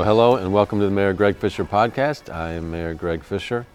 Well, 0.00 0.08
hello 0.08 0.36
and 0.36 0.50
welcome 0.50 0.78
to 0.78 0.86
the 0.86 0.90
Mayor 0.90 1.12
Greg 1.12 1.36
Fischer 1.36 1.62
podcast. 1.62 2.32
I 2.34 2.52
am 2.52 2.70
Mayor 2.70 2.94
Greg 2.94 3.22
Fischer. 3.22 3.66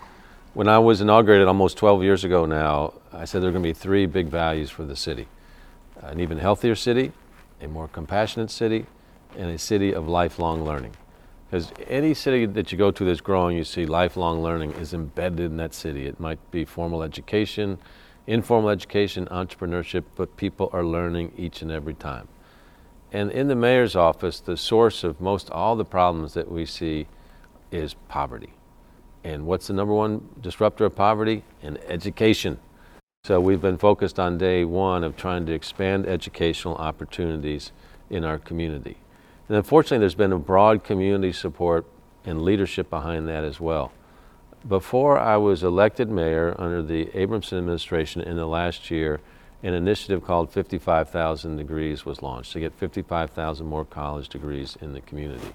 When 0.55 0.67
I 0.67 0.79
was 0.79 0.99
inaugurated 0.99 1.47
almost 1.47 1.77
12 1.77 2.01
years 2.01 2.23
ago 2.23 2.47
now, 2.47 2.95
I 3.13 3.25
said 3.25 3.43
there 3.43 3.49
are 3.49 3.51
going 3.51 3.61
to 3.61 3.69
be 3.69 3.73
three 3.73 4.07
big 4.07 4.29
values 4.29 4.71
for 4.71 4.85
the 4.85 4.95
city 4.95 5.27
an 6.01 6.19
even 6.19 6.39
healthier 6.39 6.73
city, 6.73 7.11
a 7.61 7.67
more 7.67 7.87
compassionate 7.87 8.49
city, 8.49 8.87
and 9.37 9.51
a 9.51 9.59
city 9.59 9.93
of 9.93 10.07
lifelong 10.07 10.65
learning. 10.65 10.95
Because 11.47 11.71
any 11.87 12.15
city 12.15 12.47
that 12.47 12.71
you 12.71 12.77
go 12.79 12.89
to 12.89 13.05
that's 13.05 13.21
growing, 13.21 13.55
you 13.55 13.63
see 13.63 13.85
lifelong 13.85 14.41
learning 14.41 14.71
is 14.71 14.95
embedded 14.95 15.41
in 15.41 15.57
that 15.57 15.75
city. 15.75 16.07
It 16.07 16.19
might 16.19 16.39
be 16.49 16.65
formal 16.65 17.03
education, 17.03 17.77
informal 18.25 18.71
education, 18.71 19.27
entrepreneurship, 19.27 20.05
but 20.15 20.37
people 20.37 20.71
are 20.73 20.83
learning 20.83 21.33
each 21.37 21.61
and 21.61 21.69
every 21.69 21.93
time. 21.93 22.27
And 23.15 23.31
in 23.31 23.47
the 23.47 23.55
mayor's 23.55 23.95
office, 23.95 24.41
the 24.41 24.57
source 24.57 25.05
of 25.05 25.21
most 25.21 25.49
all 25.49 25.77
the 25.77 25.85
problems 25.85 26.33
that 26.33 26.51
we 26.51 26.65
see 26.65 27.07
is 27.71 27.93
poverty. 28.09 28.51
And 29.23 29.45
what's 29.45 29.67
the 29.67 29.73
number 29.73 29.93
one 29.93 30.27
disruptor 30.41 30.83
of 30.83 30.97
poverty? 30.97 31.45
In 31.61 31.77
education. 31.87 32.59
So 33.23 33.39
we've 33.39 33.61
been 33.61 33.77
focused 33.77 34.19
on 34.19 34.37
day 34.37 34.65
one 34.65 35.05
of 35.05 35.15
trying 35.15 35.45
to 35.45 35.53
expand 35.53 36.05
educational 36.05 36.75
opportunities 36.75 37.71
in 38.09 38.25
our 38.25 38.37
community. 38.37 38.97
And 39.47 39.55
unfortunately, 39.55 39.99
there's 39.99 40.13
been 40.13 40.33
a 40.33 40.37
broad 40.37 40.83
community 40.83 41.31
support 41.31 41.85
and 42.25 42.41
leadership 42.41 42.89
behind 42.89 43.29
that 43.29 43.45
as 43.45 43.61
well. 43.61 43.93
Before 44.67 45.17
I 45.17 45.37
was 45.37 45.63
elected 45.63 46.09
mayor 46.09 46.53
under 46.59 46.81
the 46.81 47.05
Abramson 47.05 47.59
administration 47.59 48.19
in 48.23 48.35
the 48.35 48.45
last 48.45 48.91
year, 48.91 49.21
an 49.65 49.73
initiative 49.73 50.23
called 50.23 50.51
55,000 50.51 51.57
Degrees 51.57 52.05
was 52.05 52.21
launched 52.21 52.51
to 52.53 52.59
get 52.59 52.71
55,000 52.73 53.65
more 53.65 53.83
college 53.83 54.29
degrees 54.29 54.77
in 54.79 54.93
the 54.93 55.01
community. 55.01 55.53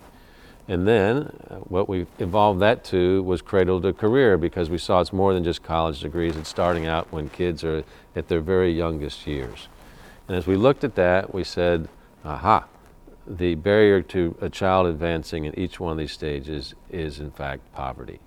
And 0.67 0.87
then 0.87 1.33
uh, 1.49 1.57
what 1.59 1.89
we 1.89 2.07
evolved 2.19 2.61
that 2.61 2.83
to 2.87 3.23
was 3.23 3.41
cradle 3.41 3.81
to 3.83 3.93
career 3.93 4.37
because 4.37 4.69
we 4.69 4.79
saw 4.79 5.01
it's 5.01 5.13
more 5.13 5.33
than 5.33 5.45
just 5.45 5.63
college 5.63 6.01
degrees. 6.01 6.37
It's 6.37 6.49
starting 6.49 6.87
out 6.87 7.13
when 7.13 7.29
kids 7.29 7.63
are 7.63 7.85
at 8.17 8.27
their 8.27 8.41
very 8.41 8.73
youngest 8.73 9.29
years. 9.29 9.69
And 10.27 10.37
as 10.37 10.45
we 10.45 10.57
looked 10.57 10.83
at 10.83 10.97
that, 10.97 11.33
we 11.33 11.45
said, 11.45 11.89
aha, 12.25 12.67
the 13.29 13.55
barrier 13.55 14.03
to 14.03 14.37
a 14.41 14.49
child 14.49 14.89
advancing 14.89 15.45
in 15.45 15.57
each 15.57 15.79
one 15.79 15.93
of 15.93 15.99
these 15.99 16.13
stages 16.13 16.75
is 16.91 17.21
in 17.21 17.31
fact 17.31 17.73
poverty. 17.73 18.19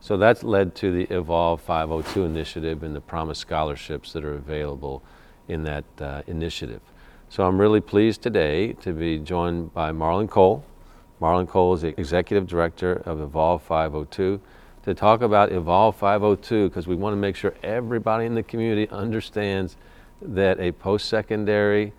So 0.00 0.16
that's 0.16 0.44
led 0.44 0.76
to 0.76 0.92
the 0.92 1.12
Evolve 1.14 1.60
502 1.62 2.24
initiative 2.24 2.84
and 2.84 2.94
the 2.94 3.00
Promise 3.00 3.38
scholarships 3.38 4.12
that 4.12 4.24
are 4.24 4.34
available 4.34 5.02
in 5.48 5.64
that 5.64 5.84
uh, 6.00 6.22
initiative. 6.26 6.80
So 7.28 7.46
I'm 7.46 7.58
really 7.58 7.80
pleased 7.80 8.22
today 8.22 8.74
to 8.74 8.92
be 8.92 9.18
joined 9.18 9.72
by 9.72 9.90
Marland 9.92 10.30
Cole. 10.30 10.64
Marland 11.20 11.48
Cole 11.48 11.74
is 11.74 11.82
the 11.82 11.94
Executive 11.98 12.46
Director 12.46 13.02
of 13.06 13.20
Evolve 13.20 13.62
502 13.62 14.40
to 14.82 14.94
talk 14.94 15.22
about 15.22 15.52
Evolve 15.52 15.96
502 15.96 16.68
because 16.68 16.86
we 16.86 16.94
want 16.94 17.12
to 17.12 17.16
make 17.16 17.36
sure 17.36 17.54
everybody 17.62 18.26
in 18.26 18.34
the 18.34 18.42
community 18.42 18.88
understands 18.90 19.76
that 20.20 20.60
a 20.60 20.72
post 20.72 21.08
secondary 21.08 21.92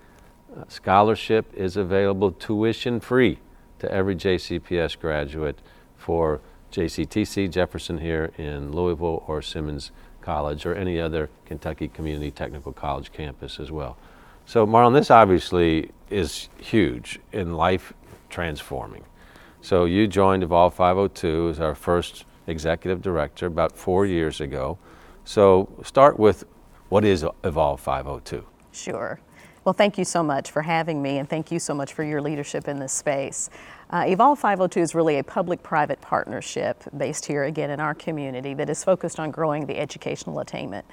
uh, 0.56 0.64
scholarship 0.68 1.52
is 1.54 1.78
available 1.78 2.32
tuition 2.32 3.00
free 3.00 3.40
to 3.80 3.92
every 3.92 4.16
JCPS 4.16 5.00
graduate 5.00 5.60
for 5.98 6.42
JCTC 6.72 7.50
Jefferson 7.50 8.00
here 8.00 8.32
in 8.38 8.72
Louisville 8.72 9.24
or 9.28 9.42
Simmons 9.42 9.92
College 10.24 10.66
or 10.66 10.74
any 10.74 11.00
other 11.00 11.30
Kentucky 11.46 11.88
Community 11.88 12.32
Technical 12.32 12.72
College 12.72 13.12
campus 13.12 13.60
as 13.60 13.72
well. 13.72 13.98
So, 14.46 14.66
Marland, 14.66 14.96
this 14.96 15.12
obviously 15.12 15.92
is 16.10 16.50
huge 16.58 17.20
in 17.32 17.54
life 17.56 17.94
transforming. 18.30 19.04
So, 19.62 19.86
you 19.86 20.08
joined 20.08 20.44
Evolve 20.44 20.74
502 20.74 21.50
as 21.50 21.60
our 21.60 21.76
first 21.76 22.26
executive 22.48 23.02
director 23.02 23.46
about 23.46 23.78
four 23.78 24.06
years 24.06 24.42
ago. 24.42 24.78
So, 25.24 25.70
start 25.84 26.20
with 26.20 26.44
what 26.90 27.06
is 27.06 27.26
Evolve 27.44 27.80
502? 27.80 28.46
Sure. 28.72 29.20
Well, 29.64 29.74
thank 29.74 29.98
you 29.98 30.04
so 30.04 30.22
much 30.22 30.52
for 30.52 30.62
having 30.62 31.02
me, 31.02 31.20
and 31.20 31.30
thank 31.30 31.50
you 31.50 31.58
so 31.58 31.74
much 31.74 31.94
for 31.94 32.04
your 32.04 32.22
leadership 32.22 32.68
in 32.68 32.80
this 32.80 32.92
space. 32.92 33.50
Uh, 33.94 34.06
Evolve 34.08 34.40
502 34.40 34.80
is 34.80 34.96
really 34.96 35.20
a 35.20 35.24
public-private 35.24 36.02
partnership 36.02 36.84
based 36.98 37.28
here 37.28 37.44
again 37.44 37.70
in 37.70 37.80
our 37.80 37.94
community 37.94 38.56
that 38.56 38.68
is 38.68 38.84
focused 38.84 39.20
on 39.20 39.30
growing 39.30 39.68
the 39.68 39.78
educational 39.78 40.40
attainment. 40.40 40.84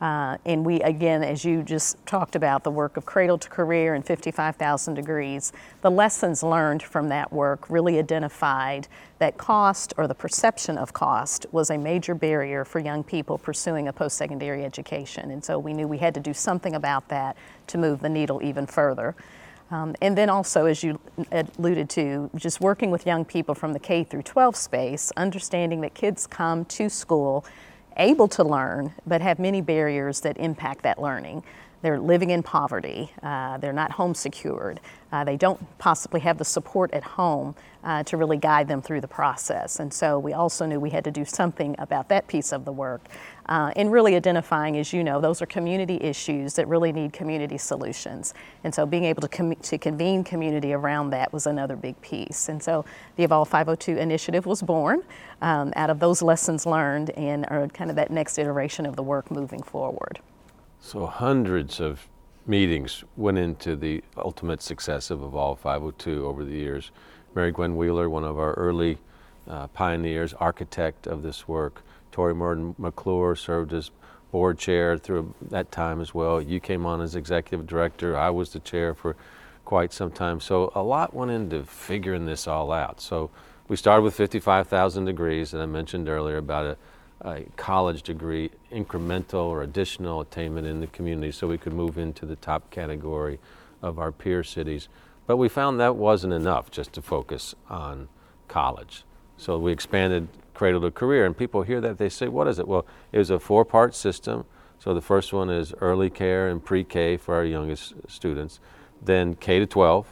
Uh, 0.00 0.38
and 0.46 0.64
we, 0.64 0.80
again, 0.82 1.24
as 1.24 1.44
you 1.44 1.64
just 1.64 1.96
talked 2.06 2.36
about, 2.36 2.62
the 2.62 2.70
work 2.70 2.96
of 2.96 3.04
Cradle 3.04 3.38
to 3.38 3.50
Career 3.50 3.94
and 3.94 4.06
55,000 4.06 4.94
Degrees, 4.94 5.52
the 5.80 5.90
lessons 5.90 6.44
learned 6.44 6.80
from 6.80 7.08
that 7.08 7.32
work 7.32 7.68
really 7.68 7.98
identified 7.98 8.86
that 9.18 9.36
cost 9.36 9.92
or 9.96 10.06
the 10.06 10.14
perception 10.14 10.78
of 10.78 10.92
cost 10.92 11.46
was 11.50 11.70
a 11.70 11.78
major 11.78 12.14
barrier 12.14 12.64
for 12.64 12.78
young 12.78 13.02
people 13.02 13.36
pursuing 13.36 13.88
a 13.88 13.92
post 13.92 14.16
secondary 14.16 14.64
education. 14.64 15.32
And 15.32 15.44
so 15.44 15.58
we 15.58 15.72
knew 15.72 15.88
we 15.88 15.98
had 15.98 16.14
to 16.14 16.20
do 16.20 16.32
something 16.32 16.76
about 16.76 17.08
that 17.08 17.36
to 17.66 17.78
move 17.78 17.98
the 17.98 18.08
needle 18.08 18.40
even 18.44 18.64
further. 18.64 19.16
Um, 19.70 19.94
and 20.02 20.16
then 20.16 20.28
also, 20.28 20.66
as 20.66 20.82
you 20.82 21.00
alluded 21.32 21.88
to, 21.90 22.30
just 22.36 22.60
working 22.60 22.90
with 22.90 23.06
young 23.06 23.24
people 23.24 23.54
from 23.54 23.72
the 23.72 23.78
K 23.78 24.04
through 24.04 24.22
12 24.22 24.56
space, 24.56 25.12
understanding 25.16 25.80
that 25.80 25.94
kids 25.94 26.26
come 26.26 26.64
to 26.66 26.88
school 26.88 27.44
able 27.96 28.28
to 28.28 28.44
learn, 28.44 28.92
but 29.06 29.20
have 29.20 29.38
many 29.38 29.60
barriers 29.60 30.20
that 30.20 30.36
impact 30.38 30.82
that 30.82 31.00
learning. 31.00 31.42
They're 31.82 32.00
living 32.00 32.30
in 32.30 32.42
poverty. 32.42 33.10
Uh, 33.22 33.58
they're 33.58 33.72
not 33.72 33.92
home 33.92 34.14
secured. 34.14 34.80
Uh, 35.12 35.22
they 35.22 35.36
don't 35.36 35.60
possibly 35.78 36.20
have 36.20 36.38
the 36.38 36.44
support 36.44 36.90
at 36.94 37.02
home 37.04 37.54
uh, 37.84 38.02
to 38.04 38.16
really 38.16 38.38
guide 38.38 38.68
them 38.68 38.80
through 38.80 39.02
the 39.02 39.08
process. 39.08 39.78
And 39.80 39.92
so 39.92 40.18
we 40.18 40.32
also 40.32 40.64
knew 40.64 40.80
we 40.80 40.90
had 40.90 41.04
to 41.04 41.10
do 41.10 41.26
something 41.26 41.76
about 41.78 42.08
that 42.08 42.26
piece 42.26 42.52
of 42.52 42.64
the 42.64 42.72
work. 42.72 43.02
Uh, 43.46 43.70
and 43.76 43.92
really 43.92 44.16
identifying, 44.16 44.76
as 44.78 44.92
you 44.92 45.04
know, 45.04 45.20
those 45.20 45.42
are 45.42 45.46
community 45.46 45.98
issues 46.00 46.54
that 46.54 46.66
really 46.66 46.92
need 46.92 47.12
community 47.12 47.58
solutions. 47.58 48.32
And 48.64 48.74
so 48.74 48.86
being 48.86 49.04
able 49.04 49.20
to, 49.20 49.28
com- 49.28 49.54
to 49.54 49.78
convene 49.78 50.24
community 50.24 50.72
around 50.72 51.10
that 51.10 51.32
was 51.32 51.46
another 51.46 51.76
big 51.76 52.00
piece. 52.00 52.48
And 52.48 52.62
so 52.62 52.84
the 53.16 53.24
Evolve 53.24 53.48
502 53.48 53.98
initiative 53.98 54.46
was 54.46 54.62
born 54.62 55.02
um, 55.42 55.72
out 55.76 55.90
of 55.90 56.00
those 56.00 56.22
lessons 56.22 56.64
learned 56.64 57.10
and 57.10 57.44
are 57.48 57.68
kind 57.68 57.90
of 57.90 57.96
that 57.96 58.10
next 58.10 58.38
iteration 58.38 58.86
of 58.86 58.96
the 58.96 59.02
work 59.02 59.30
moving 59.30 59.62
forward. 59.62 60.20
So 60.80 61.06
hundreds 61.06 61.80
of 61.80 62.08
meetings 62.46 63.04
went 63.16 63.38
into 63.38 63.76
the 63.76 64.02
ultimate 64.16 64.62
success 64.62 65.10
of 65.10 65.22
Evolve 65.22 65.58
502 65.60 66.26
over 66.26 66.44
the 66.44 66.52
years. 66.52 66.90
Mary 67.34 67.52
Gwen 67.52 67.76
Wheeler, 67.76 68.08
one 68.08 68.24
of 68.24 68.38
our 68.38 68.52
early 68.54 68.98
uh, 69.48 69.66
pioneers, 69.68 70.34
architect 70.34 71.06
of 71.06 71.22
this 71.22 71.48
work. 71.48 71.82
Tori 72.14 72.32
Murden 72.32 72.76
McClure 72.78 73.34
served 73.34 73.72
as 73.72 73.90
board 74.30 74.56
chair 74.56 74.96
through 74.96 75.34
that 75.50 75.72
time 75.72 76.00
as 76.00 76.14
well. 76.14 76.40
You 76.40 76.60
came 76.60 76.86
on 76.86 77.00
as 77.00 77.16
executive 77.16 77.66
director. 77.66 78.16
I 78.16 78.30
was 78.30 78.52
the 78.52 78.60
chair 78.60 78.94
for 78.94 79.16
quite 79.64 79.92
some 79.92 80.12
time. 80.12 80.38
So 80.38 80.70
a 80.76 80.82
lot 80.82 81.12
went 81.12 81.32
into 81.32 81.64
figuring 81.64 82.26
this 82.26 82.46
all 82.46 82.70
out. 82.70 83.00
So 83.00 83.30
we 83.66 83.74
started 83.74 84.02
with 84.02 84.14
55,000 84.14 85.04
degrees 85.04 85.50
that 85.50 85.60
I 85.60 85.66
mentioned 85.66 86.08
earlier 86.08 86.36
about 86.36 86.66
a 86.66 86.76
a 87.20 87.44
college 87.56 88.02
degree, 88.02 88.50
incremental 88.70 89.44
or 89.44 89.62
additional 89.62 90.20
attainment 90.20 90.66
in 90.66 90.80
the 90.80 90.86
community 90.88 91.32
so 91.32 91.46
we 91.46 91.56
could 91.56 91.72
move 91.72 91.96
into 91.96 92.26
the 92.26 92.36
top 92.36 92.70
category 92.70 93.38
of 93.80 93.98
our 93.98 94.12
peer 94.12 94.44
cities. 94.44 94.88
But 95.26 95.38
we 95.38 95.48
found 95.48 95.80
that 95.80 95.96
wasn't 95.96 96.34
enough 96.34 96.70
just 96.70 96.92
to 96.94 97.02
focus 97.02 97.54
on 97.70 98.08
college. 98.46 99.04
So 99.38 99.58
we 99.58 99.72
expanded 99.72 100.28
Cradle 100.54 100.80
to 100.82 100.90
Career, 100.90 101.26
and 101.26 101.36
people 101.36 101.62
hear 101.62 101.80
that, 101.80 101.98
they 101.98 102.08
say, 102.08 102.28
What 102.28 102.48
is 102.48 102.58
it? 102.58 102.66
Well, 102.66 102.86
it 103.12 103.18
was 103.18 103.30
a 103.30 103.38
four 103.38 103.64
part 103.64 103.94
system. 103.94 104.44
So 104.78 104.94
the 104.94 105.00
first 105.00 105.32
one 105.32 105.50
is 105.50 105.72
early 105.80 106.10
care 106.10 106.48
and 106.48 106.64
pre 106.64 106.84
K 106.84 107.16
for 107.16 107.34
our 107.34 107.44
youngest 107.44 107.94
students, 108.08 108.60
then 109.02 109.34
K 109.34 109.58
to 109.58 109.66
12, 109.66 110.06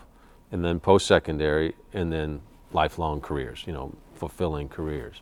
and 0.50 0.64
then 0.64 0.80
post 0.80 1.06
secondary, 1.06 1.74
and 1.92 2.12
then 2.12 2.40
lifelong 2.72 3.20
careers, 3.20 3.64
you 3.66 3.72
know, 3.72 3.92
fulfilling 4.14 4.68
careers. 4.68 5.20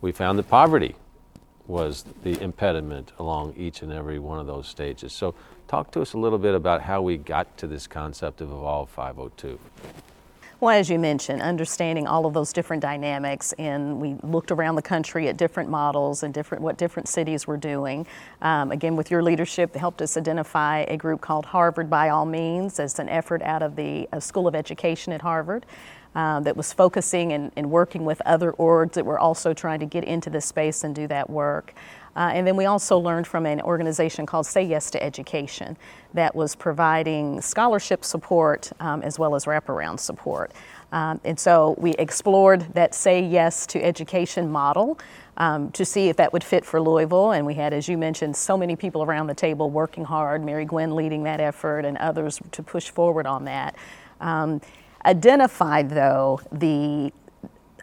We 0.00 0.12
found 0.12 0.38
that 0.38 0.48
poverty 0.48 0.94
was 1.66 2.04
the 2.22 2.40
impediment 2.40 3.12
along 3.18 3.54
each 3.56 3.82
and 3.82 3.92
every 3.92 4.18
one 4.18 4.38
of 4.38 4.46
those 4.46 4.68
stages. 4.68 5.12
So, 5.12 5.34
talk 5.66 5.90
to 5.92 6.00
us 6.00 6.12
a 6.12 6.18
little 6.18 6.38
bit 6.38 6.54
about 6.54 6.82
how 6.82 7.02
we 7.02 7.16
got 7.16 7.56
to 7.58 7.66
this 7.66 7.86
concept 7.86 8.40
of 8.40 8.50
Evolve 8.50 8.88
502. 8.90 9.58
Well, 10.58 10.74
as 10.74 10.88
you 10.88 10.98
mentioned, 10.98 11.42
understanding 11.42 12.06
all 12.06 12.24
of 12.24 12.32
those 12.32 12.50
different 12.50 12.80
dynamics, 12.80 13.52
and 13.58 14.00
we 14.00 14.16
looked 14.22 14.50
around 14.50 14.76
the 14.76 14.82
country 14.82 15.28
at 15.28 15.36
different 15.36 15.68
models 15.68 16.22
and 16.22 16.32
different 16.32 16.64
what 16.64 16.78
different 16.78 17.08
cities 17.08 17.46
were 17.46 17.58
doing. 17.58 18.06
Um, 18.40 18.72
again, 18.72 18.96
with 18.96 19.10
your 19.10 19.22
leadership, 19.22 19.74
helped 19.74 20.00
us 20.00 20.16
identify 20.16 20.86
a 20.88 20.96
group 20.96 21.20
called 21.20 21.44
Harvard 21.44 21.90
by 21.90 22.08
All 22.08 22.24
Means 22.24 22.80
as 22.80 22.98
an 22.98 23.10
effort 23.10 23.42
out 23.42 23.62
of 23.62 23.76
the 23.76 24.08
uh, 24.14 24.18
School 24.18 24.48
of 24.48 24.54
Education 24.54 25.12
at 25.12 25.20
Harvard. 25.20 25.66
Uh, 26.14 26.40
that 26.40 26.56
was 26.56 26.72
focusing 26.72 27.34
and, 27.34 27.52
and, 27.56 27.70
working 27.70 28.06
with 28.06 28.22
other 28.24 28.52
orgs 28.52 28.94
that 28.94 29.04
were 29.04 29.18
also 29.18 29.52
trying 29.52 29.80
to 29.80 29.84
get 29.84 30.02
into 30.02 30.30
this 30.30 30.46
space 30.46 30.82
and 30.82 30.94
do 30.94 31.06
that 31.06 31.28
work. 31.28 31.74
Uh, 32.16 32.30
and 32.32 32.46
then 32.46 32.56
we 32.56 32.64
also 32.64 32.98
learned 32.98 33.26
from 33.26 33.44
an 33.44 33.60
organization 33.60 34.24
called 34.24 34.46
Say 34.46 34.62
Yes 34.64 34.90
to 34.92 35.02
Education 35.02 35.76
that 36.14 36.34
was 36.34 36.56
providing 36.56 37.42
scholarship 37.42 38.04
support 38.04 38.72
um, 38.80 39.02
as 39.02 39.18
well 39.18 39.34
as 39.34 39.44
wraparound 39.44 40.00
support. 40.00 40.50
Um, 40.92 41.20
and 41.24 41.38
so 41.38 41.74
we 41.78 41.92
explored 41.94 42.72
that 42.72 42.94
Say 42.94 43.22
Yes 43.22 43.66
to 43.66 43.84
Education 43.84 44.50
model 44.50 44.98
um, 45.36 45.70
to 45.72 45.84
see 45.84 46.08
if 46.08 46.16
that 46.16 46.32
would 46.32 46.44
fit 46.44 46.64
for 46.64 46.80
Louisville. 46.80 47.32
And 47.32 47.44
we 47.44 47.54
had, 47.54 47.74
as 47.74 47.88
you 47.88 47.98
mentioned, 47.98 48.34
so 48.34 48.56
many 48.56 48.76
people 48.76 49.02
around 49.02 49.26
the 49.26 49.34
table 49.34 49.68
working 49.68 50.04
hard, 50.04 50.42
Mary 50.42 50.64
Gwen 50.64 50.96
leading 50.96 51.24
that 51.24 51.40
effort, 51.40 51.84
and 51.84 51.98
others 51.98 52.40
to 52.52 52.62
push 52.62 52.88
forward 52.88 53.26
on 53.26 53.44
that. 53.44 53.76
Um, 54.20 54.62
identified, 55.04 55.90
though, 55.90 56.40
the 56.50 57.12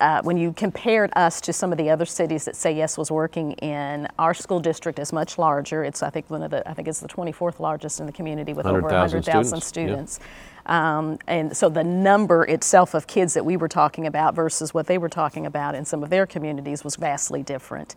uh, 0.02 0.22
when 0.24 0.38
you 0.38 0.54
compared 0.54 1.12
us 1.16 1.40
to 1.42 1.54
some 1.54 1.72
of 1.72 1.78
the 1.78 1.90
other 1.90 2.06
cities 2.06 2.46
that 2.46 2.56
Say 2.56 2.74
Yes 2.74 2.98
was 2.98 3.12
working 3.12 3.54
in, 3.54 4.08
our 4.18 4.34
school 4.34 4.60
district 4.60 5.00
is 5.00 5.14
much 5.14 5.38
larger. 5.38 5.84
It's 5.84 6.02
I 6.02 6.10
think 6.10 6.30
one 6.30 6.44
of 6.44 6.52
the 6.52 6.68
I 6.68 6.74
think 6.74 6.88
it's 6.88 7.00
the 7.00 7.08
24th 7.08 7.60
largest 7.60 8.00
in 8.00 8.06
the 8.06 8.12
community 8.12 8.54
with 8.54 8.66
over 8.66 8.82
100,000 8.82 9.24
students. 9.62 9.68
students. 9.68 10.20
Yeah. 10.22 10.28
Um, 10.66 11.20
and 11.28 11.56
so 11.56 11.70
the 11.70 11.84
number 11.84 12.46
itself 12.46 12.94
of 12.94 13.06
kids 13.08 13.34
that 13.34 13.46
we 13.46 13.58
were 13.58 13.68
talking 13.68 14.08
about 14.08 14.34
versus 14.34 14.74
what 14.74 14.88
they 14.88 14.98
were 14.98 15.10
talking 15.10 15.46
about 15.46 15.76
in 15.76 15.86
some 15.86 16.04
of 16.04 16.10
their 16.10 16.26
communities 16.26 16.84
was 16.84 16.96
vastly 16.96 17.44
different. 17.44 17.96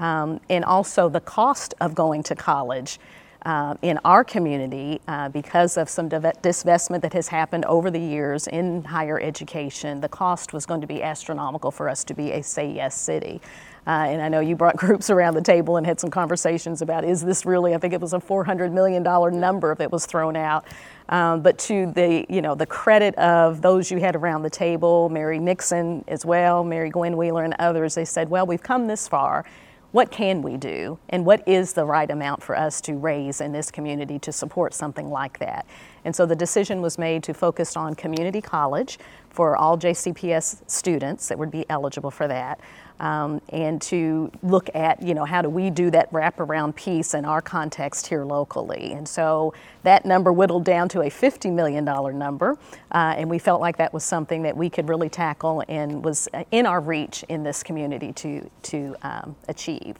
Um, 0.00 0.40
and 0.48 0.64
also 0.64 1.08
the 1.08 1.20
cost 1.20 1.74
of 1.80 1.94
going 1.94 2.22
to 2.24 2.34
college 2.34 2.98
uh, 3.46 3.74
in 3.82 3.98
our 4.04 4.24
community 4.24 5.00
uh, 5.08 5.28
because 5.28 5.76
of 5.76 5.88
some 5.88 6.08
disinvestment 6.08 7.00
that 7.02 7.12
has 7.12 7.28
happened 7.28 7.64
over 7.66 7.90
the 7.90 8.00
years 8.00 8.46
in 8.48 8.82
higher 8.84 9.20
education. 9.20 10.00
The 10.00 10.08
cost 10.08 10.52
was 10.52 10.66
going 10.66 10.80
to 10.80 10.86
be 10.86 11.02
astronomical 11.02 11.70
for 11.70 11.88
us 11.88 12.04
to 12.04 12.14
be 12.14 12.32
a 12.32 12.42
say 12.42 12.70
yes 12.70 12.96
city. 12.96 13.40
Uh, 13.86 14.06
and 14.10 14.20
I 14.20 14.28
know 14.28 14.40
you 14.40 14.54
brought 14.54 14.76
groups 14.84 15.08
around 15.08 15.34
the 15.34 15.42
table 15.42 15.76
and 15.76 15.86
had 15.86 15.98
some 15.98 16.10
conversations 16.10 16.82
about 16.82 17.04
is 17.04 17.22
this 17.22 17.46
really? 17.46 17.74
I 17.74 17.78
think 17.78 17.94
it 17.94 18.00
was 18.00 18.12
a 18.12 18.20
400 18.20 18.72
million 18.72 19.02
dollar 19.02 19.30
number 19.30 19.74
that 19.76 19.90
was 19.90 20.04
thrown 20.04 20.36
out. 20.36 20.66
Um, 21.08 21.40
but 21.40 21.58
to 21.60 21.90
the 21.92 22.26
you 22.28 22.42
know 22.42 22.54
the 22.54 22.66
credit 22.66 23.14
of 23.14 23.62
those 23.62 23.90
you 23.90 23.98
had 23.98 24.14
around 24.14 24.42
the 24.42 24.50
table, 24.50 25.08
Mary 25.08 25.38
Nixon 25.38 26.04
as 26.06 26.26
well, 26.26 26.64
Mary 26.64 26.90
Gwen 26.90 27.16
Wheeler 27.16 27.44
and 27.44 27.54
others, 27.58 27.94
they 27.94 28.04
said, 28.04 28.28
well, 28.28 28.46
we've 28.46 28.62
come 28.62 28.86
this 28.86 29.08
far 29.08 29.44
what 29.92 30.10
can 30.10 30.42
we 30.42 30.56
do 30.56 30.98
and 31.08 31.24
what 31.24 31.46
is 31.48 31.72
the 31.72 31.84
right 31.84 32.10
amount 32.10 32.42
for 32.42 32.56
us 32.56 32.80
to 32.82 32.94
raise 32.94 33.40
in 33.40 33.52
this 33.52 33.70
community 33.70 34.18
to 34.18 34.30
support 34.30 34.74
something 34.74 35.10
like 35.10 35.38
that. 35.38 35.66
And 36.04 36.14
so 36.14 36.26
the 36.26 36.36
decision 36.36 36.82
was 36.82 36.98
made 36.98 37.22
to 37.24 37.34
focus 37.34 37.76
on 37.76 37.94
community 37.94 38.42
college 38.42 38.98
for 39.30 39.56
all 39.56 39.78
JCPS 39.78 40.68
students 40.70 41.28
that 41.28 41.38
would 41.38 41.50
be 41.50 41.64
eligible 41.70 42.10
for 42.10 42.28
that 42.28 42.60
um, 43.00 43.40
and 43.50 43.80
to 43.82 44.30
look 44.42 44.68
at, 44.74 45.02
you 45.02 45.14
know, 45.14 45.24
how 45.24 45.42
do 45.42 45.48
we 45.48 45.70
do 45.70 45.90
that 45.90 46.10
wraparound 46.12 46.74
piece 46.74 47.14
in 47.14 47.24
our 47.24 47.40
context 47.40 48.06
here 48.06 48.24
locally. 48.24 48.92
And 48.92 49.08
so 49.08 49.54
that 49.82 50.04
number 50.04 50.32
whittled 50.32 50.64
down 50.64 50.88
to 50.90 51.00
a 51.02 51.10
$50 51.10 51.52
million 51.52 51.84
number, 51.84 52.58
uh, 52.92 53.14
and 53.16 53.30
we 53.30 53.38
felt 53.38 53.60
like 53.60 53.76
that 53.78 53.92
was 53.92 54.04
something 54.04 54.42
that 54.42 54.56
we 54.56 54.68
could 54.68 54.88
really 54.88 55.08
tackle 55.08 55.62
and 55.68 56.04
was 56.04 56.28
in 56.50 56.66
our 56.66 56.80
reach 56.80 57.24
in 57.28 57.42
this 57.42 57.62
community 57.62 58.12
to, 58.14 58.50
to 58.62 58.96
um, 59.02 59.36
achieve. 59.48 59.96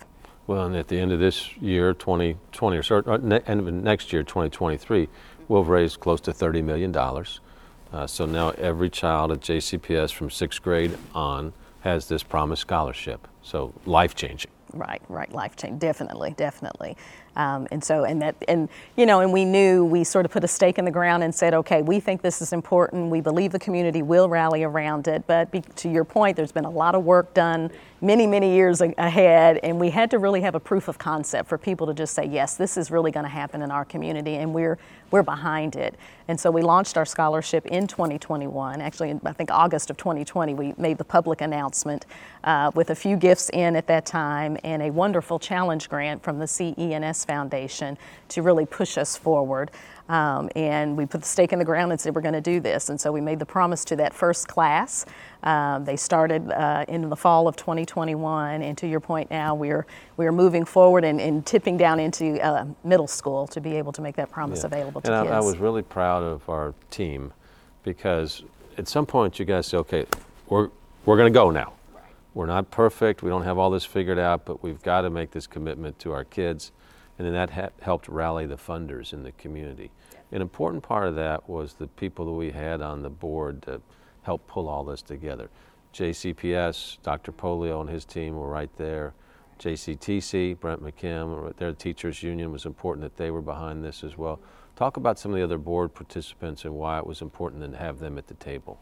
Well, 0.47 0.65
and 0.65 0.77
at 0.77 0.89
the 0.89 0.99
end 0.99 1.13
of 1.13 1.21
this 1.21 1.57
year, 1.59 1.93
2020, 1.93 2.77
or, 2.77 2.83
sorry, 2.83 3.03
uh, 3.07 3.19
ne- 3.19 3.43
end 3.47 3.61
of 3.61 3.73
next 3.73 4.13
year, 4.15 4.23
2023, 4.23 5.09
we'll 5.47 5.63
raised 5.63 6.01
close 6.01 6.23
to 6.23 6.33
$30 6.33 6.65
million. 6.65 6.97
Uh, 6.97 8.07
so 8.07 8.27
now 8.27 8.51
every 8.51 8.91
child 8.91 9.31
at 9.33 9.41
JCPS 9.41 10.13
from 10.13 10.31
sixth 10.31 10.63
grade 10.63 10.97
on 11.15 11.53
has 11.89 12.09
this 12.09 12.23
promise 12.23 12.61
scholarship. 12.61 13.27
So 13.43 13.73
life 13.87 14.15
changing. 14.15 14.51
Right, 14.75 15.01
right, 15.09 15.33
life 15.33 15.57
change, 15.57 15.79
definitely, 15.81 16.35
definitely. 16.37 16.97
Um, 17.39 17.69
and 17.71 17.83
so, 17.83 18.05
and 18.05 18.21
that, 18.21 18.35
and 18.49 18.69
you 18.97 19.07
know, 19.07 19.21
and 19.21 19.33
we 19.33 19.45
knew 19.45 19.85
we 19.85 20.03
sort 20.03 20.27
of 20.27 20.33
put 20.33 20.43
a 20.43 20.49
stake 20.49 20.77
in 20.77 20.85
the 20.85 20.91
ground 20.91 21.23
and 21.23 21.33
said, 21.33 21.55
okay, 21.55 21.83
we 21.83 22.01
think 22.01 22.21
this 22.21 22.43
is 22.43 22.53
important. 22.53 23.11
We 23.11 23.21
believe 23.21 23.53
the 23.53 23.61
community 23.61 24.03
will 24.03 24.29
rally 24.29 24.65
around 24.65 25.07
it. 25.07 25.25
But 25.27 25.51
be, 25.53 25.61
to 25.61 25.89
your 25.89 26.05
point, 26.05 26.37
there's 26.37 26.53
been 26.53 26.65
a 26.65 26.71
lot 26.71 26.97
of 26.97 27.05
work 27.05 27.33
done 27.35 27.71
many, 28.01 28.27
many 28.27 28.55
years 28.55 28.81
ahead, 28.81 29.59
and 29.63 29.81
we 29.81 29.91
had 29.91 30.11
to 30.11 30.19
really 30.19 30.41
have 30.41 30.55
a 30.55 30.61
proof 30.61 30.89
of 30.89 30.99
concept 30.99 31.49
for 31.49 31.59
people 31.59 31.87
to 31.87 31.95
just 31.95 32.15
say, 32.15 32.25
yes, 32.25 32.57
this 32.57 32.77
is 32.77 32.91
really 32.91 33.11
going 33.11 33.25
to 33.25 33.31
happen 33.31 33.63
in 33.63 33.71
our 33.71 33.85
community, 33.85 34.35
and 34.37 34.53
we're 34.53 34.79
we're 35.11 35.23
behind 35.23 35.77
it. 35.77 35.95
And 36.29 36.39
so 36.39 36.51
we 36.51 36.61
launched 36.61 36.99
our 36.99 37.07
scholarship 37.07 37.65
in 37.67 37.87
2021. 37.87 38.81
Actually, 38.81 39.11
in, 39.11 39.21
I 39.25 39.33
think 39.33 39.51
August 39.51 39.89
of 39.89 39.97
2020, 39.97 40.55
we 40.55 40.75
made 40.77 40.99
the 40.99 41.05
public 41.05 41.41
announcement 41.41 42.05
uh, 42.45 42.71
with 42.75 42.91
a 42.91 42.95
few 42.95 43.17
gifts 43.17 43.49
in 43.51 43.77
at 43.77 43.87
that 43.87 44.05
time 44.05 44.59
and 44.65 44.83
a 44.83 44.91
wonderful 44.91 45.39
challenge 45.39 45.89
grant 45.89 46.23
from 46.23 46.39
the 46.39 46.45
CENS 46.45 47.25
Foundation 47.29 47.99
to 48.31 48.43
really 48.43 48.67
push 48.67 48.99
us 48.99 49.17
forward. 49.17 49.71
Um, 50.09 50.49
and 50.57 50.97
we 50.97 51.05
put 51.05 51.21
the 51.21 51.27
stake 51.27 51.53
in 51.53 51.59
the 51.59 51.65
ground 51.65 51.93
and 51.93 52.01
said 52.01 52.15
we're 52.15 52.23
going 52.23 52.33
to 52.33 52.41
do 52.41 52.59
this. 52.59 52.89
And 52.89 52.99
so 52.99 53.13
we 53.13 53.21
made 53.21 53.39
the 53.39 53.47
promise 53.47 53.85
to 53.85 53.97
that 53.97 54.15
first 54.15 54.49
class. 54.49 55.05
Um, 55.43 55.85
they 55.85 55.97
started 55.97 56.51
uh, 56.51 56.87
in 56.89 57.11
the 57.11 57.17
fall 57.17 57.47
of 57.47 57.57
2021, 57.57 58.63
and 58.63 58.77
to 58.79 58.89
your 58.89 59.01
point 59.01 59.31
now, 59.31 59.55
we're 59.55 59.87
we're 60.17 60.33
moving 60.33 60.65
forward 60.65 61.05
and, 61.05 61.21
and 61.21 61.45
tipping 61.45 61.77
down 61.77 62.01
into 62.01 62.43
uh, 62.43 62.65
middle 62.83 63.07
school 63.07 63.47
to 63.49 63.61
be 63.61 63.77
able 63.77 63.93
to 63.93 64.01
make 64.01 64.17
that 64.17 64.31
promise 64.31 64.61
yeah. 64.61 64.67
available 64.67 65.01
to 65.03 65.13
and 65.13 65.27
kids. 65.27 65.33
I, 65.33 65.37
I 65.37 65.41
was 65.41 65.59
really 65.59 65.83
proud 65.83 66.23
of 66.23 66.49
our 66.49 66.75
team 66.91 67.33
because 67.85 68.43
at 68.79 68.89
some 68.89 69.05
point 69.07 69.39
you 69.39 69.45
guys 69.45 69.67
say, 69.67 69.77
okay, 69.77 70.07
we're 70.49 70.71
we're 71.05 71.17
going 71.17 71.33
to 71.33 71.39
go 71.39 71.51
now. 71.51 71.75
We're 72.33 72.47
not 72.47 72.71
perfect. 72.71 73.23
We 73.23 73.31
don't 73.31 73.43
have 73.43 73.59
all 73.59 73.71
this 73.71 73.85
figured 73.85 74.19
out, 74.19 74.45
but 74.47 74.63
we've 74.63 74.83
got 74.83 75.03
to 75.03 75.11
make 75.11 75.31
this 75.33 75.47
commitment 75.47 75.99
to 76.01 76.13
our 76.13 76.25
kids 76.25 76.73
and 77.19 77.27
then 77.27 77.35
that 77.35 77.51
ha- 77.51 77.71
helped 77.81 78.09
rally 78.09 78.47
the 78.47 78.57
funders 78.57 79.13
in 79.13 79.23
the 79.23 79.33
community. 79.33 79.91
An 80.31 80.41
important 80.41 80.83
part 80.83 81.09
of 81.09 81.17
that 81.17 81.49
was 81.49 81.75
the 81.75 81.89
people 81.89 82.25
that 82.27 82.33
we 82.33 82.51
had 82.51 82.81
on 82.81 83.03
the 83.03 83.11
board 83.11 83.63
to 83.63 83.81
help 84.23 84.47
pull 84.47 84.69
all 84.69 84.85
this 84.85 85.03
together. 85.03 85.51
JCPS, 85.93 86.99
Dr. 87.03 87.33
Pollio 87.33 87.81
and 87.81 87.91
his 87.91 88.05
team 88.05 88.37
were 88.37 88.49
right 88.49 88.71
there. 88.77 89.15
JCTC, 89.59 90.61
Brent 90.61 90.83
McKim, 90.83 91.57
their 91.57 91.73
teachers 91.73 92.23
union 92.23 92.53
was 92.53 92.65
important 92.65 93.03
that 93.03 93.17
they 93.17 93.31
were 93.31 93.43
behind 93.43 93.83
this 93.83 94.05
as 94.05 94.17
well. 94.17 94.39
Talk 94.77 94.97
about 94.97 95.19
some 95.19 95.33
of 95.33 95.37
the 95.37 95.43
other 95.43 95.59
board 95.59 95.93
participants 95.93 96.65
and 96.65 96.75
why 96.75 96.99
it 96.99 97.07
was 97.07 97.21
important 97.21 97.73
to 97.73 97.79
have 97.79 97.99
them 97.99 98.19
at 98.19 98.29
the 98.29 98.35
table. 98.35 98.79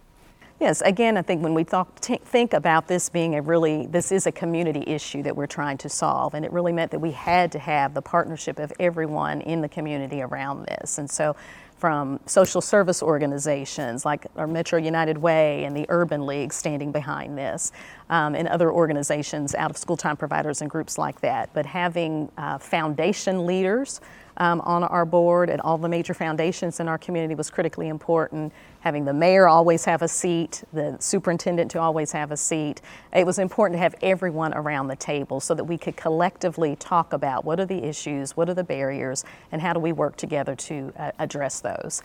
Yes, 0.58 0.80
again, 0.80 1.18
I 1.18 1.22
think 1.22 1.42
when 1.42 1.52
we 1.52 1.64
think 1.64 2.54
about 2.54 2.88
this 2.88 3.10
being 3.10 3.34
a 3.34 3.42
really, 3.42 3.86
this 3.88 4.10
is 4.10 4.26
a 4.26 4.32
community 4.32 4.82
issue 4.86 5.22
that 5.24 5.36
we're 5.36 5.46
trying 5.46 5.76
to 5.78 5.90
solve, 5.90 6.32
and 6.32 6.46
it 6.46 6.52
really 6.52 6.72
meant 6.72 6.92
that 6.92 6.98
we 6.98 7.10
had 7.10 7.52
to 7.52 7.58
have 7.58 7.92
the 7.92 8.00
partnership 8.00 8.58
of 8.58 8.72
everyone 8.80 9.42
in 9.42 9.60
the 9.60 9.68
community 9.68 10.22
around 10.22 10.64
this. 10.64 10.96
And 10.96 11.10
so, 11.10 11.36
from 11.76 12.20
social 12.24 12.62
service 12.62 13.02
organizations 13.02 14.06
like 14.06 14.26
our 14.36 14.46
Metro 14.46 14.78
United 14.78 15.18
Way 15.18 15.64
and 15.64 15.76
the 15.76 15.84
Urban 15.90 16.24
League 16.24 16.54
standing 16.54 16.90
behind 16.90 17.36
this, 17.36 17.70
um, 18.08 18.34
and 18.34 18.48
other 18.48 18.72
organizations, 18.72 19.54
out 19.54 19.70
of 19.70 19.76
school 19.76 19.98
time 19.98 20.16
providers, 20.16 20.62
and 20.62 20.70
groups 20.70 20.96
like 20.96 21.20
that. 21.20 21.50
But 21.52 21.66
having 21.66 22.32
uh, 22.38 22.56
foundation 22.56 23.44
leaders 23.44 24.00
um, 24.38 24.60
on 24.62 24.84
our 24.84 25.04
board 25.04 25.50
and 25.50 25.60
all 25.60 25.78
the 25.78 25.88
major 25.88 26.14
foundations 26.14 26.80
in 26.80 26.88
our 26.88 26.98
community 26.98 27.34
was 27.34 27.50
critically 27.50 27.88
important. 27.88 28.52
Having 28.80 29.04
the 29.04 29.12
mayor 29.12 29.48
always 29.48 29.84
have 29.84 30.02
a 30.02 30.08
seat, 30.08 30.64
the 30.72 30.96
superintendent 31.00 31.70
to 31.72 31.80
always 31.80 32.12
have 32.12 32.30
a 32.30 32.36
seat. 32.36 32.80
It 33.12 33.26
was 33.26 33.38
important 33.38 33.76
to 33.78 33.82
have 33.82 33.94
everyone 34.02 34.54
around 34.54 34.88
the 34.88 34.96
table 34.96 35.40
so 35.40 35.54
that 35.54 35.64
we 35.64 35.78
could 35.78 35.96
collectively 35.96 36.76
talk 36.76 37.12
about 37.12 37.44
what 37.44 37.58
are 37.58 37.66
the 37.66 37.84
issues, 37.84 38.36
what 38.36 38.48
are 38.48 38.54
the 38.54 38.64
barriers, 38.64 39.24
and 39.52 39.60
how 39.60 39.72
do 39.72 39.80
we 39.80 39.92
work 39.92 40.16
together 40.16 40.54
to 40.54 40.92
uh, 40.96 41.10
address 41.18 41.60
those. 41.60 42.02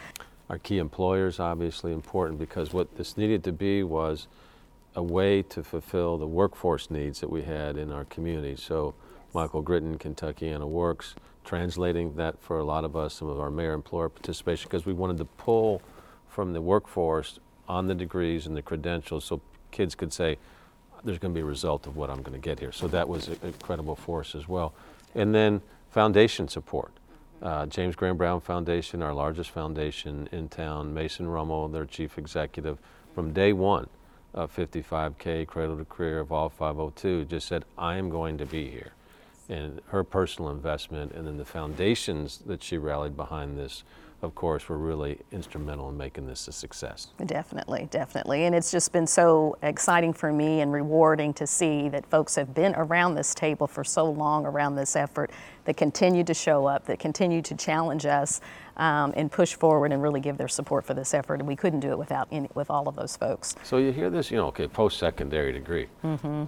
Our 0.50 0.58
key 0.58 0.80
employers 0.80 1.40
obviously 1.40 1.94
important 1.94 2.40
because 2.40 2.74
what 2.74 2.98
this 2.98 3.16
needed 3.16 3.44
to 3.46 3.52
be 3.52 3.84
was 3.84 4.28
a 4.96 5.04
way 5.04 5.42
to 5.44 5.64
fulfill 5.64 6.18
the 6.18 6.28
workforce 6.28 6.92
needs 6.92 7.22
that 7.22 7.30
we 7.30 7.44
had 7.44 7.78
in 7.78 7.92
our 7.92 8.06
community. 8.06 8.56
So 8.58 8.94
Michael 9.34 9.64
Gritton, 9.64 9.98
Kentuckiana 9.98 10.68
Works, 10.68 11.16
translating 11.44 12.16
that 12.16 12.42
for 12.42 12.60
a 12.60 12.64
lot 12.64 12.84
of 12.84 12.96
us, 12.96 13.14
some 13.16 13.28
of 13.28 13.40
our 13.40 13.52
mayor 13.52 13.74
employer 13.74 14.10
participation, 14.10 14.68
because 14.70 14.86
we 14.86 14.94
wanted 14.94 15.18
to 15.18 15.26
pull 15.26 15.82
from 16.28 16.54
the 16.54 16.62
workforce 16.62 17.40
on 17.68 17.88
the 17.88 17.96
degrees 17.96 18.48
and 18.48 18.56
the 18.56 18.62
credentials 18.62 19.26
so 19.26 19.42
kids 19.72 19.96
could 19.96 20.14
say, 20.14 20.38
there's 21.04 21.18
going 21.18 21.34
to 21.34 21.38
be 21.38 21.42
a 21.42 21.46
result 21.46 21.88
of 21.88 21.96
what 21.96 22.10
I'm 22.10 22.22
going 22.22 22.40
to 22.40 22.40
get 22.40 22.60
here. 22.60 22.72
So 22.72 22.88
that 22.90 23.08
was 23.08 23.28
an 23.28 23.40
incredible 23.44 23.96
force 23.96 24.36
as 24.36 24.48
well. 24.48 24.74
And 25.16 25.34
then 25.34 25.62
foundation 25.90 26.48
support. 26.48 26.92
Uh, 27.42 27.66
James 27.66 27.96
Graham 27.96 28.18
Brown 28.18 28.40
Foundation, 28.40 29.02
our 29.02 29.14
largest 29.14 29.50
foundation 29.50 30.30
in 30.32 30.48
town, 30.48 30.94
Mason 30.94 31.28
Rummel, 31.28 31.70
their 31.70 31.86
chief 31.86 32.20
executive, 32.20 32.78
from 33.16 33.34
day 33.34 33.52
one 33.52 33.90
of 34.36 34.56
55K, 34.56 35.48
Cradle 35.48 35.78
to 35.78 35.86
Career, 35.86 36.20
Evolve 36.20 36.54
502, 36.54 37.26
just 37.26 37.48
said, 37.48 37.66
I 37.80 37.98
am 37.98 38.10
going 38.10 38.38
to 38.38 38.46
be 38.46 38.70
here 38.70 38.92
and 39.52 39.82
her 39.88 40.04
personal 40.04 40.50
investment, 40.50 41.12
and 41.12 41.28
then 41.28 41.38
the 41.38 41.46
foundations 41.46 42.40
that 42.48 42.64
she 42.64 42.78
rallied 42.78 43.16
behind 43.16 43.60
this 43.60 43.84
of 44.22 44.36
course, 44.36 44.70
were 44.70 44.78
really 44.78 45.20
instrumental 45.32 45.90
in 45.90 45.98
making 45.98 46.28
this 46.28 46.48
a 46.48 46.52
success. 46.52 47.08
Definitely, 47.26 47.88
definitely. 47.90 48.46
And 48.46 48.54
it's 48.54 48.72
just 48.72 48.92
been 48.92 49.08
so 49.08 49.58
exciting 49.64 50.14
for 50.14 50.32
me 50.32 50.62
and 50.62 50.72
rewarding 50.72 51.34
to 51.34 51.48
see 51.48 51.90
that 51.90 52.06
folks 52.06 52.36
have 52.36 52.54
been 52.54 52.76
around 52.76 53.16
this 53.16 53.34
table 53.34 53.68
for 53.68 53.84
so 53.84 54.10
long 54.10 54.46
around 54.46 54.76
this 54.76 54.96
effort 54.96 55.32
that 55.66 55.76
continue 55.76 56.24
to 56.24 56.34
show 56.34 56.66
up, 56.66 56.86
that 56.86 57.00
continue 57.00 57.42
to 57.42 57.56
challenge 57.56 58.06
us 58.06 58.42
um, 58.78 59.14
and 59.16 59.32
push 59.32 59.56
forward 59.56 59.92
and 59.92 60.02
really 60.02 60.20
give 60.20 60.38
their 60.38 60.48
support 60.48 60.86
for 60.86 60.94
this 60.94 61.14
effort. 61.14 61.36
And 61.36 61.48
we 61.48 61.56
couldn't 61.56 61.80
do 61.80 61.92
it 61.92 61.98
without 61.98 62.28
any, 62.32 62.50
with 62.54 62.70
all 62.70 62.88
of 62.88 62.96
those 62.96 63.18
folks. 63.18 63.56
So 63.64 63.78
you 63.78 63.92
hear 63.92 64.10
this, 64.10 64.30
you 64.30 64.38
know, 64.38 64.48
okay, 64.48 64.68
post-secondary 64.68 65.52
degree. 65.52 65.88
Mm-hmm. 66.04 66.44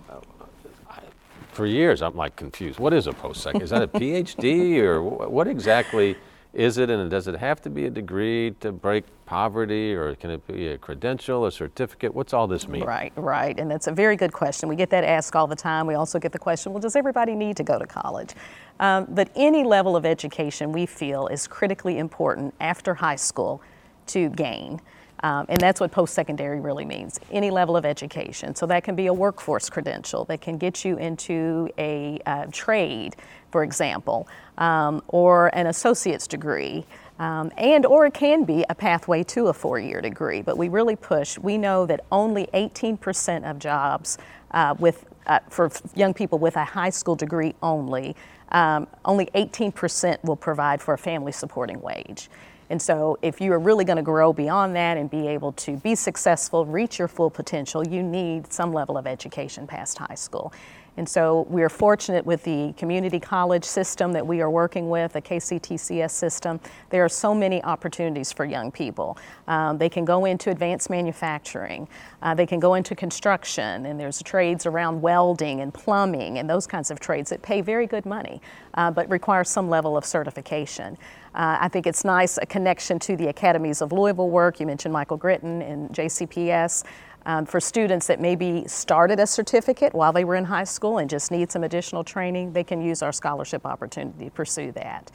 For 1.54 1.66
years, 1.66 2.02
I'm 2.02 2.16
like 2.16 2.36
confused. 2.36 2.80
What 2.80 2.94
is 2.94 3.08
a 3.08 3.14
post-secondary? 3.14 3.64
is 3.64 3.70
that 3.70 3.84
a 3.84 3.88
PhD 3.88 4.80
or 4.80 5.02
what 5.02 5.48
exactly? 5.48 6.18
is 6.54 6.78
it, 6.78 6.90
and 6.90 7.10
does 7.10 7.28
it 7.28 7.36
have 7.36 7.62
to 7.64 7.70
be 7.70 7.86
a 7.86 7.90
degree 7.90 8.52
to 8.60 8.72
break 8.72 9.06
poverty, 9.26 9.94
or 9.94 10.14
can 10.16 10.30
it 10.30 10.46
be 10.46 10.68
a 10.68 10.78
credential, 10.78 11.48
a 11.48 11.52
certificate? 11.52 12.14
What's 12.14 12.32
all 12.32 12.48
this 12.48 12.68
mean? 12.68 12.84
Right, 12.84 13.12
right. 13.16 13.60
And 13.60 13.70
that's 13.70 13.88
a 13.88 13.92
very 13.92 14.16
good 14.16 14.32
question. 14.32 14.70
We 14.70 14.76
get 14.76 14.92
that 14.92 15.04
asked 15.04 15.36
all 15.36 15.48
the 15.48 15.56
time. 15.56 15.88
We 15.88 15.96
also 15.96 16.20
get 16.20 16.32
the 16.32 16.40
question 16.40 16.72
well, 16.72 16.82
does 16.82 16.96
everybody 16.96 17.34
need 17.34 17.58
to 17.58 17.64
go 17.64 17.80
to 17.80 17.88
college? 17.88 18.34
Um, 18.80 19.08
but 19.10 19.30
any 19.36 19.64
level 19.64 19.96
of 19.96 20.06
education 20.06 20.72
we 20.72 20.86
feel 20.86 21.28
is 21.28 21.48
critically 21.48 21.98
important 21.98 22.54
after 22.60 22.94
high 22.94 23.16
school 23.16 23.62
to 24.08 24.30
gain. 24.30 24.80
Um, 25.24 25.46
and 25.48 25.60
that's 25.60 25.80
what 25.80 25.92
post 25.92 26.14
secondary 26.14 26.60
really 26.60 26.84
means 26.84 27.20
any 27.32 27.50
level 27.50 27.78
of 27.78 27.86
education. 27.86 28.56
So 28.56 28.66
that 28.68 28.84
can 28.84 28.96
be 28.96 29.08
a 29.08 29.14
workforce 29.14 29.70
credential 29.70 30.26
that 30.26 30.42
can 30.42 30.58
get 30.58 30.84
you 30.84 30.98
into 30.98 31.70
a 31.78 32.20
uh, 32.26 32.48
trade, 32.52 33.16
for 33.50 33.64
example, 33.64 34.28
um, 34.58 35.02
or 35.08 35.48
an 35.56 35.68
associate's 35.68 36.28
degree. 36.28 36.86
Um, 37.20 37.52
and 37.58 37.86
or 37.86 38.06
it 38.08 38.14
can 38.16 38.44
be 38.44 38.66
a 38.70 38.76
pathway 38.76 39.24
to 39.24 39.48
a 39.48 39.54
four-year 39.54 40.02
degree 40.02 40.42
but 40.42 40.58
we 40.58 40.68
really 40.68 40.96
push 40.96 41.38
we 41.38 41.60
know 41.60 41.86
that 41.86 42.04
only 42.12 42.48
18% 42.56 43.50
of 43.50 43.60
jobs 43.60 44.18
uh, 44.50 44.74
with 44.80 45.06
uh, 45.28 45.38
for 45.48 45.72
young 45.96 46.16
people 46.16 46.40
with 46.40 46.56
a 46.56 46.66
high 46.66 46.90
school 46.90 47.16
degree 47.16 47.54
only 47.62 48.16
um, 48.52 48.88
only 49.06 49.28
18% 49.36 50.24
will 50.24 50.36
provide 50.36 50.82
for 50.82 50.96
a 50.96 50.98
family 50.98 51.32
supporting 51.32 51.80
wage 51.82 52.30
and 52.70 52.82
so, 52.82 53.18
if 53.22 53.42
you 53.42 53.52
are 53.54 53.60
really 53.60 53.86
going 53.86 53.98
to 53.98 54.04
grow 54.04 54.34
beyond 54.34 54.76
that 54.76 54.98
and 54.98 55.10
be 55.10 55.28
able 55.28 55.52
to 55.54 55.78
be 55.78 55.96
successful, 55.96 56.66
reach 56.66 57.00
your 57.00 57.08
full 57.08 57.30
potential, 57.30 57.86
you 57.88 58.02
need 58.02 58.52
some 58.52 58.74
level 58.74 58.98
of 58.98 59.06
education 59.06 59.68
past 59.68 59.98
high 59.98 60.16
school. 60.16 60.54
And 60.98 61.08
so 61.10 61.48
we 61.50 61.64
are 61.64 61.70
fortunate 61.70 62.26
with 62.26 62.44
the 62.44 62.74
community 62.78 63.20
college 63.20 63.64
system 63.64 64.14
that 64.14 64.26
we 64.26 64.42
are 64.42 64.50
working 64.50 64.90
with, 64.90 65.14
the 65.14 65.22
KCTCS 65.22 66.12
system. 66.12 66.60
There 66.90 67.04
are 67.04 67.10
so 67.10 67.34
many 67.34 67.64
opportunities 67.64 68.32
for 68.32 68.46
young 68.46 68.72
people. 68.72 69.18
Um, 69.48 69.78
they 69.78 69.90
can 69.90 70.06
go 70.06 70.26
into 70.26 70.52
advanced 70.52 70.90
manufacturing, 70.90 71.88
uh, 72.22 72.36
they 72.36 72.46
can 72.46 72.60
go 72.60 72.76
into 72.76 72.96
construction, 72.96 73.86
and 73.86 74.00
there's 74.00 74.22
trades 74.22 74.66
around 74.66 75.02
welding 75.02 75.62
and 75.62 75.74
plumbing 75.74 76.38
and 76.38 76.50
those 76.50 76.68
kinds 76.68 76.92
of 76.92 77.00
trades 77.00 77.30
that 77.30 77.42
pay 77.42 77.62
very 77.62 77.88
good 77.88 78.06
money 78.06 78.42
uh, 78.76 78.92
but 78.92 79.10
require 79.10 79.44
some 79.44 79.70
level 79.70 79.98
of 79.98 80.06
certification. 80.06 80.98
Uh, 81.36 81.58
I 81.62 81.68
think 81.68 81.88
it's 81.88 82.04
nice 82.04 82.38
a 82.38 82.46
connection 82.46 83.00
to 83.00 83.16
the 83.16 83.28
academies 83.28 83.82
of 83.82 83.92
Louisville 83.92 84.30
work. 84.30 84.60
You 84.60 84.68
mentioned 84.68 84.94
Michael 84.94 85.18
Gritton 85.18 85.62
and 85.68 85.90
JCPS 85.90 86.84
um, 87.26 87.46
for 87.46 87.60
students 87.60 88.08
that 88.08 88.20
maybe 88.20 88.64
started 88.68 89.20
a 89.20 89.28
certificate 89.28 89.94
while 89.94 90.14
they 90.14 90.24
were 90.24 90.36
in 90.36 90.46
high 90.46 90.64
school 90.64 90.98
and 90.98 91.10
just 91.10 91.32
need 91.32 91.52
some 91.52 91.64
additional 91.64 92.04
training, 92.04 92.54
they 92.54 92.64
can 92.64 92.82
use 92.82 93.02
our 93.02 93.12
scholarship 93.12 93.66
opportunity 93.66 94.26
to 94.26 94.32
pursue 94.32 94.72
that. 94.74 95.12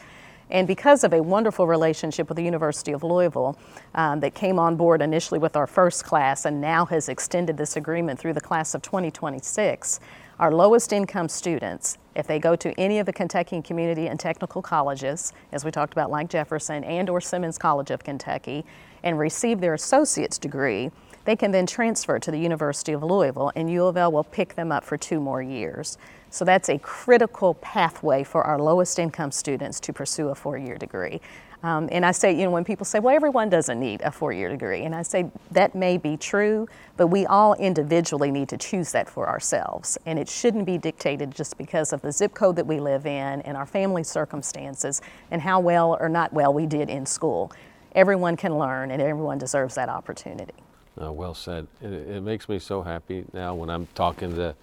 And 0.50 0.66
because 0.66 1.04
of 1.04 1.12
a 1.12 1.22
wonderful 1.22 1.66
relationship 1.66 2.28
with 2.28 2.36
the 2.36 2.42
University 2.42 2.92
of 2.92 3.02
Louisville 3.02 3.58
um, 3.94 4.20
that 4.20 4.34
came 4.34 4.58
on 4.58 4.76
board 4.76 5.02
initially 5.02 5.38
with 5.38 5.56
our 5.56 5.66
first 5.66 6.04
class 6.04 6.46
and 6.46 6.60
now 6.60 6.86
has 6.86 7.08
extended 7.08 7.56
this 7.56 7.76
agreement 7.76 8.18
through 8.18 8.32
the 8.32 8.40
class 8.40 8.74
of 8.74 8.80
2026, 8.82 10.00
our 10.38 10.54
lowest 10.54 10.92
income 10.92 11.28
students, 11.28 11.98
if 12.14 12.26
they 12.26 12.38
go 12.38 12.56
to 12.56 12.72
any 12.80 12.98
of 12.98 13.06
the 13.06 13.12
Kentucky 13.12 13.60
community 13.60 14.06
and 14.06 14.18
technical 14.18 14.62
colleges, 14.62 15.32
as 15.52 15.64
we 15.64 15.70
talked 15.70 15.92
about 15.92 16.10
like 16.10 16.28
Jefferson 16.28 16.84
and 16.84 17.10
or 17.10 17.20
Simmons 17.20 17.58
College 17.58 17.90
of 17.90 18.02
Kentucky, 18.04 18.64
and 19.02 19.18
receive 19.18 19.60
their 19.60 19.74
associate's 19.74 20.38
degree, 20.38 20.90
they 21.28 21.36
can 21.36 21.50
then 21.50 21.66
transfer 21.66 22.18
to 22.18 22.30
the 22.30 22.38
University 22.38 22.92
of 22.92 23.02
Louisville, 23.02 23.52
and 23.54 23.70
U 23.70 23.84
of 23.84 23.98
L 23.98 24.10
will 24.10 24.24
pick 24.24 24.54
them 24.54 24.72
up 24.72 24.82
for 24.82 24.96
two 24.96 25.20
more 25.20 25.42
years. 25.42 25.98
So 26.30 26.42
that's 26.42 26.70
a 26.70 26.78
critical 26.78 27.52
pathway 27.52 28.24
for 28.24 28.44
our 28.44 28.58
lowest 28.58 28.98
income 28.98 29.30
students 29.30 29.78
to 29.80 29.92
pursue 29.92 30.30
a 30.30 30.34
four 30.34 30.56
year 30.56 30.78
degree. 30.78 31.20
Um, 31.62 31.90
and 31.92 32.06
I 32.06 32.12
say, 32.12 32.32
you 32.34 32.44
know, 32.44 32.50
when 32.50 32.64
people 32.64 32.86
say, 32.86 32.98
well, 32.98 33.14
everyone 33.14 33.50
doesn't 33.50 33.78
need 33.78 34.00
a 34.00 34.10
four 34.10 34.32
year 34.32 34.48
degree, 34.48 34.84
and 34.84 34.94
I 34.94 35.02
say 35.02 35.30
that 35.50 35.74
may 35.74 35.98
be 35.98 36.16
true, 36.16 36.66
but 36.96 37.08
we 37.08 37.26
all 37.26 37.52
individually 37.56 38.30
need 38.30 38.48
to 38.48 38.56
choose 38.56 38.90
that 38.92 39.06
for 39.06 39.28
ourselves. 39.28 39.98
And 40.06 40.18
it 40.18 40.30
shouldn't 40.30 40.64
be 40.64 40.78
dictated 40.78 41.34
just 41.34 41.58
because 41.58 41.92
of 41.92 42.00
the 42.00 42.10
zip 42.10 42.32
code 42.32 42.56
that 42.56 42.66
we 42.66 42.80
live 42.80 43.04
in 43.04 43.42
and 43.42 43.54
our 43.54 43.66
family 43.66 44.02
circumstances 44.02 45.02
and 45.30 45.42
how 45.42 45.60
well 45.60 45.94
or 46.00 46.08
not 46.08 46.32
well 46.32 46.54
we 46.54 46.64
did 46.64 46.88
in 46.88 47.04
school. 47.04 47.52
Everyone 47.94 48.34
can 48.34 48.58
learn, 48.58 48.90
and 48.90 49.02
everyone 49.02 49.36
deserves 49.36 49.74
that 49.74 49.90
opportunity. 49.90 50.54
Uh, 51.00 51.12
well 51.12 51.34
said. 51.34 51.66
It, 51.80 51.92
it, 51.92 52.22
makes 52.22 52.48
me 52.48 52.58
so 52.58 52.82
happy 52.82 53.24
now 53.32 53.54
when 53.54 53.70
I'm 53.70 53.86
talking 53.94 54.34
to 54.34 54.54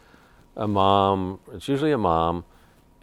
a 0.56 0.68
mom. 0.68 1.40
It's 1.54 1.68
usually 1.68 1.92
a 1.92 1.98
mom, 1.98 2.44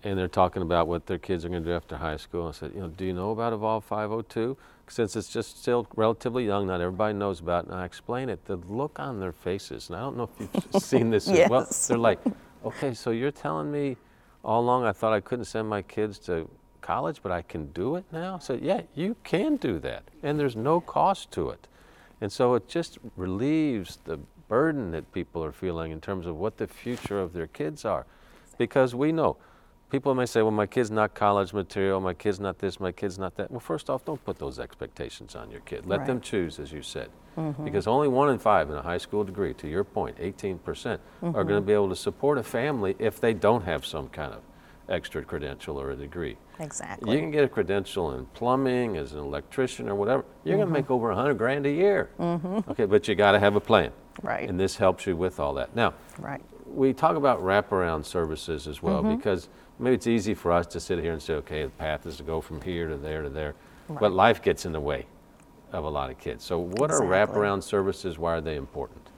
and 0.04 0.18
they're 0.18 0.28
talking 0.28 0.62
about 0.62 0.86
what 0.86 1.06
their 1.06 1.18
kids 1.18 1.44
are 1.44 1.48
going 1.48 1.62
to 1.62 1.68
do 1.68 1.74
after 1.74 1.96
high 1.96 2.18
school. 2.18 2.48
I 2.48 2.50
said, 2.52 2.72
you 2.74 2.80
know, 2.80 2.88
do 2.88 3.04
you 3.04 3.14
know 3.14 3.30
about 3.30 3.52
Evolve 3.52 3.84
502? 3.84 4.56
Since 4.88 5.16
it's 5.16 5.28
just 5.28 5.60
still 5.60 5.86
relatively 5.96 6.44
young, 6.44 6.66
not 6.66 6.80
everybody 6.80 7.14
knows 7.14 7.40
about 7.40 7.64
it. 7.64 7.70
And 7.70 7.80
I 7.80 7.86
explain 7.86 8.28
it. 8.28 8.44
The 8.44 8.56
look 8.56 8.98
on 9.00 9.20
their 9.20 9.32
faces, 9.32 9.88
and 9.88 9.96
I 9.96 10.00
don't 10.00 10.16
know 10.16 10.28
if 10.38 10.50
you've 10.72 10.82
seen 10.82 11.10
this 11.10 11.26
yes. 11.26 11.44
as 11.44 11.50
well. 11.50 11.68
They're 11.88 11.98
like, 11.98 12.20
okay, 12.64 12.92
so 12.92 13.10
you're 13.10 13.30
telling 13.30 13.72
me 13.72 13.96
all 14.44 14.60
along 14.60 14.84
I 14.84 14.92
thought 14.92 15.12
I 15.12 15.20
couldn't 15.20 15.44
send 15.46 15.68
my 15.68 15.82
kids 15.82 16.18
to 16.20 16.48
college, 16.80 17.20
but 17.22 17.32
I 17.32 17.42
can 17.42 17.66
do 17.72 17.96
it 17.96 18.04
now? 18.12 18.34
I 18.34 18.38
said, 18.40 18.60
yeah, 18.60 18.82
you 18.94 19.16
can 19.24 19.56
do 19.56 19.78
that, 19.78 20.02
and 20.22 20.38
there's 20.38 20.56
no 20.56 20.80
cost 20.80 21.30
to 21.32 21.50
it. 21.50 21.68
And 22.22 22.30
so 22.30 22.54
it 22.54 22.68
just 22.68 22.98
relieves 23.16 23.98
the 24.04 24.16
burden 24.46 24.92
that 24.92 25.10
people 25.10 25.42
are 25.42 25.50
feeling 25.50 25.90
in 25.90 26.00
terms 26.00 26.24
of 26.24 26.36
what 26.36 26.56
the 26.56 26.68
future 26.68 27.20
of 27.20 27.32
their 27.32 27.48
kids 27.48 27.84
are. 27.84 28.06
Because 28.58 28.94
we 28.94 29.10
know 29.10 29.38
people 29.90 30.14
may 30.14 30.26
say, 30.26 30.40
well, 30.40 30.52
my 30.52 30.66
kid's 30.66 30.92
not 30.92 31.16
college 31.16 31.52
material, 31.52 32.00
my 32.00 32.14
kid's 32.14 32.38
not 32.38 32.60
this, 32.60 32.78
my 32.78 32.92
kid's 32.92 33.18
not 33.18 33.34
that. 33.34 33.50
Well, 33.50 33.58
first 33.58 33.90
off, 33.90 34.04
don't 34.04 34.24
put 34.24 34.38
those 34.38 34.60
expectations 34.60 35.34
on 35.34 35.50
your 35.50 35.62
kid. 35.62 35.84
Let 35.84 35.98
right. 35.98 36.06
them 36.06 36.20
choose, 36.20 36.60
as 36.60 36.70
you 36.70 36.80
said. 36.80 37.10
Mm-hmm. 37.36 37.64
Because 37.64 37.88
only 37.88 38.06
one 38.06 38.30
in 38.30 38.38
five 38.38 38.70
in 38.70 38.76
a 38.76 38.82
high 38.82 38.98
school 38.98 39.24
degree, 39.24 39.52
to 39.54 39.66
your 39.66 39.82
point, 39.82 40.16
18%, 40.18 40.62
percent 40.62 41.00
mm 41.20 41.32
hmm 41.32 41.36
are 41.36 41.42
going 41.42 41.60
to 41.60 41.66
be 41.66 41.72
able 41.72 41.88
to 41.88 41.96
support 41.96 42.38
a 42.38 42.42
family 42.44 42.94
if 43.00 43.20
they 43.20 43.34
don't 43.34 43.64
have 43.64 43.84
some 43.84 44.08
kind 44.10 44.32
of 44.32 44.42
extra 44.88 45.24
credential 45.24 45.80
or 45.80 45.90
a 45.90 45.96
degree. 45.96 46.36
Exactly. 46.58 47.14
You 47.14 47.20
can 47.20 47.30
get 47.30 47.44
a 47.44 47.48
credential 47.48 48.14
in 48.14 48.26
plumbing 48.26 48.96
as 48.96 49.12
an 49.12 49.18
electrician 49.18 49.88
or 49.88 49.94
whatever. 49.94 50.24
You're 50.44 50.54
mm-hmm. 50.54 50.62
going 50.62 50.68
to 50.68 50.80
make 50.80 50.90
over 50.90 51.08
100 51.08 51.34
grand 51.34 51.66
a 51.66 51.70
year. 51.70 52.10
Mm-hmm. 52.18 52.70
Okay, 52.70 52.84
but 52.84 53.08
you 53.08 53.14
got 53.14 53.32
to 53.32 53.38
have 53.38 53.56
a 53.56 53.60
plan. 53.60 53.92
Right. 54.22 54.48
And 54.48 54.58
this 54.58 54.76
helps 54.76 55.06
you 55.06 55.16
with 55.16 55.40
all 55.40 55.54
that. 55.54 55.74
Now, 55.74 55.94
right. 56.18 56.42
we 56.66 56.92
talk 56.92 57.16
about 57.16 57.40
wraparound 57.42 58.04
services 58.04 58.66
as 58.66 58.82
well 58.82 59.02
mm-hmm. 59.02 59.16
because 59.16 59.48
maybe 59.78 59.94
it's 59.94 60.06
easy 60.06 60.34
for 60.34 60.52
us 60.52 60.66
to 60.68 60.80
sit 60.80 60.98
here 60.98 61.12
and 61.12 61.22
say, 61.22 61.34
okay, 61.34 61.64
the 61.64 61.70
path 61.70 62.06
is 62.06 62.18
to 62.18 62.22
go 62.22 62.40
from 62.40 62.60
here 62.60 62.88
to 62.88 62.96
there 62.96 63.22
to 63.22 63.30
there. 63.30 63.54
Right. 63.88 64.00
But 64.00 64.12
life 64.12 64.42
gets 64.42 64.66
in 64.66 64.72
the 64.72 64.80
way 64.80 65.06
of 65.72 65.84
a 65.84 65.88
lot 65.88 66.10
of 66.10 66.18
kids. 66.18 66.44
So, 66.44 66.58
what 66.58 66.90
exactly. 66.90 67.06
are 67.06 67.26
wraparound 67.26 67.62
services? 67.62 68.18
Why 68.18 68.34
are 68.34 68.40
they 68.40 68.56
important? 68.56 69.08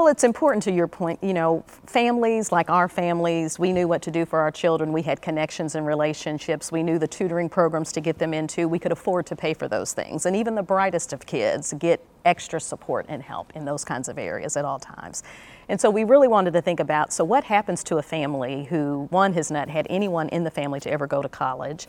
Well, 0.00 0.08
it's 0.08 0.24
important 0.24 0.62
to 0.62 0.72
your 0.72 0.88
point. 0.88 1.22
You 1.22 1.34
know, 1.34 1.62
families 1.84 2.50
like 2.50 2.70
our 2.70 2.88
families, 2.88 3.58
we 3.58 3.70
knew 3.70 3.86
what 3.86 4.00
to 4.00 4.10
do 4.10 4.24
for 4.24 4.38
our 4.38 4.50
children. 4.50 4.94
We 4.94 5.02
had 5.02 5.20
connections 5.20 5.74
and 5.74 5.86
relationships. 5.86 6.72
We 6.72 6.82
knew 6.82 6.98
the 6.98 7.06
tutoring 7.06 7.50
programs 7.50 7.92
to 7.92 8.00
get 8.00 8.18
them 8.18 8.32
into. 8.32 8.66
We 8.66 8.78
could 8.78 8.92
afford 8.92 9.26
to 9.26 9.36
pay 9.36 9.52
for 9.52 9.68
those 9.68 9.92
things. 9.92 10.24
And 10.24 10.34
even 10.34 10.54
the 10.54 10.62
brightest 10.62 11.12
of 11.12 11.26
kids 11.26 11.74
get 11.78 12.02
extra 12.24 12.62
support 12.62 13.04
and 13.10 13.22
help 13.22 13.54
in 13.54 13.66
those 13.66 13.84
kinds 13.84 14.08
of 14.08 14.16
areas 14.16 14.56
at 14.56 14.64
all 14.64 14.78
times. 14.78 15.22
And 15.68 15.78
so 15.78 15.90
we 15.90 16.04
really 16.04 16.28
wanted 16.28 16.54
to 16.54 16.62
think 16.62 16.80
about 16.80 17.12
so, 17.12 17.22
what 17.22 17.44
happens 17.44 17.84
to 17.84 17.98
a 17.98 18.02
family 18.02 18.64
who, 18.64 19.06
one, 19.10 19.34
has 19.34 19.50
not 19.50 19.68
had 19.68 19.86
anyone 19.90 20.30
in 20.30 20.44
the 20.44 20.50
family 20.50 20.80
to 20.80 20.90
ever 20.90 21.06
go 21.06 21.20
to 21.20 21.28
college? 21.28 21.86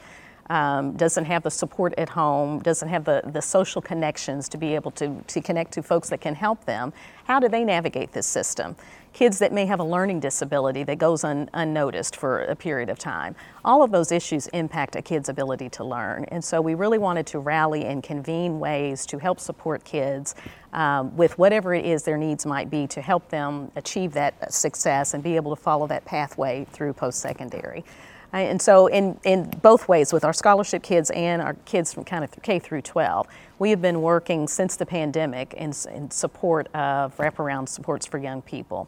Um, 0.51 0.91
doesn't 0.98 1.24
have 1.24 1.43
the 1.43 1.50
support 1.50 1.93
at 1.98 2.10
home, 2.10 2.60
doesn't 2.60 2.89
have 2.89 3.05
the, 3.05 3.22
the 3.27 3.41
social 3.41 3.81
connections 3.81 4.50
to 4.50 4.58
be 4.58 4.75
able 4.75 4.91
to, 4.91 5.15
to 5.27 5.39
connect 5.39 5.72
to 5.72 5.81
folks 5.81 6.10
that 6.10 6.20
can 6.20 6.36
help 6.36 6.65
them, 6.65 6.91
how 7.24 7.39
do 7.39 7.48
they 7.48 7.63
navigate 7.63 8.12
this 8.12 8.27
system? 8.27 8.75
Kids 9.13 9.39
that 9.39 9.53
may 9.53 9.65
have 9.65 9.79
a 9.79 9.84
learning 9.84 10.20
disability 10.20 10.84
that 10.84 10.98
goes 10.98 11.24
un, 11.24 11.50
unnoticed 11.53 12.17
for 12.17 12.43
a 12.43 12.55
period 12.55 12.89
of 12.89 13.00
time. 13.00 13.34
All 13.63 13.81
of 13.81 13.91
those 13.91 14.12
issues 14.12 14.48
impact 14.48 14.98
a 14.98 15.01
kid's 15.01 15.29
ability 15.29 15.70
to 15.70 15.86
learn. 15.86 16.25
And 16.25 16.43
so 16.43 16.60
we 16.60 16.75
really 16.75 16.98
wanted 16.98 17.27
to 17.27 17.39
rally 17.39 17.86
and 17.86 18.03
convene 18.03 18.60
ways 18.60 19.05
to 19.05 19.20
help 19.20 19.39
support 19.39 19.86
kids 19.86 20.36
um, 20.74 21.15
with 21.15 21.38
whatever 21.38 21.74
it 21.74 21.86
is 21.86 22.03
their 22.03 22.17
needs 22.17 22.46
might 22.46 22.70
be 22.70 22.88
to 22.88 23.01
help 23.01 23.29
them 23.29 23.72
achieve 23.77 24.12
that 24.13 24.53
success 24.53 25.13
and 25.13 25.24
be 25.24 25.38
able 25.38 25.55
to 25.55 25.62
follow 25.62 25.88
that 25.88 26.03
pathway 26.03 26.65
through 26.72 26.91
post 26.91 27.20
secondary. 27.20 27.86
And 28.33 28.61
so, 28.61 28.88
in, 28.88 29.19
in 29.23 29.50
both 29.61 29.89
ways, 29.89 30.13
with 30.13 30.23
our 30.23 30.33
scholarship 30.33 30.83
kids 30.83 31.09
and 31.11 31.41
our 31.41 31.55
kids 31.65 31.93
from 31.93 32.05
kind 32.05 32.23
of 32.23 32.31
K 32.41 32.59
through 32.59 32.81
12, 32.81 33.27
we 33.59 33.69
have 33.71 33.81
been 33.81 34.01
working 34.01 34.47
since 34.47 34.77
the 34.77 34.85
pandemic 34.85 35.53
in, 35.53 35.73
in 35.93 36.09
support 36.09 36.73
of 36.73 37.15
wraparound 37.17 37.67
supports 37.67 38.05
for 38.05 38.17
young 38.17 38.41
people. 38.41 38.88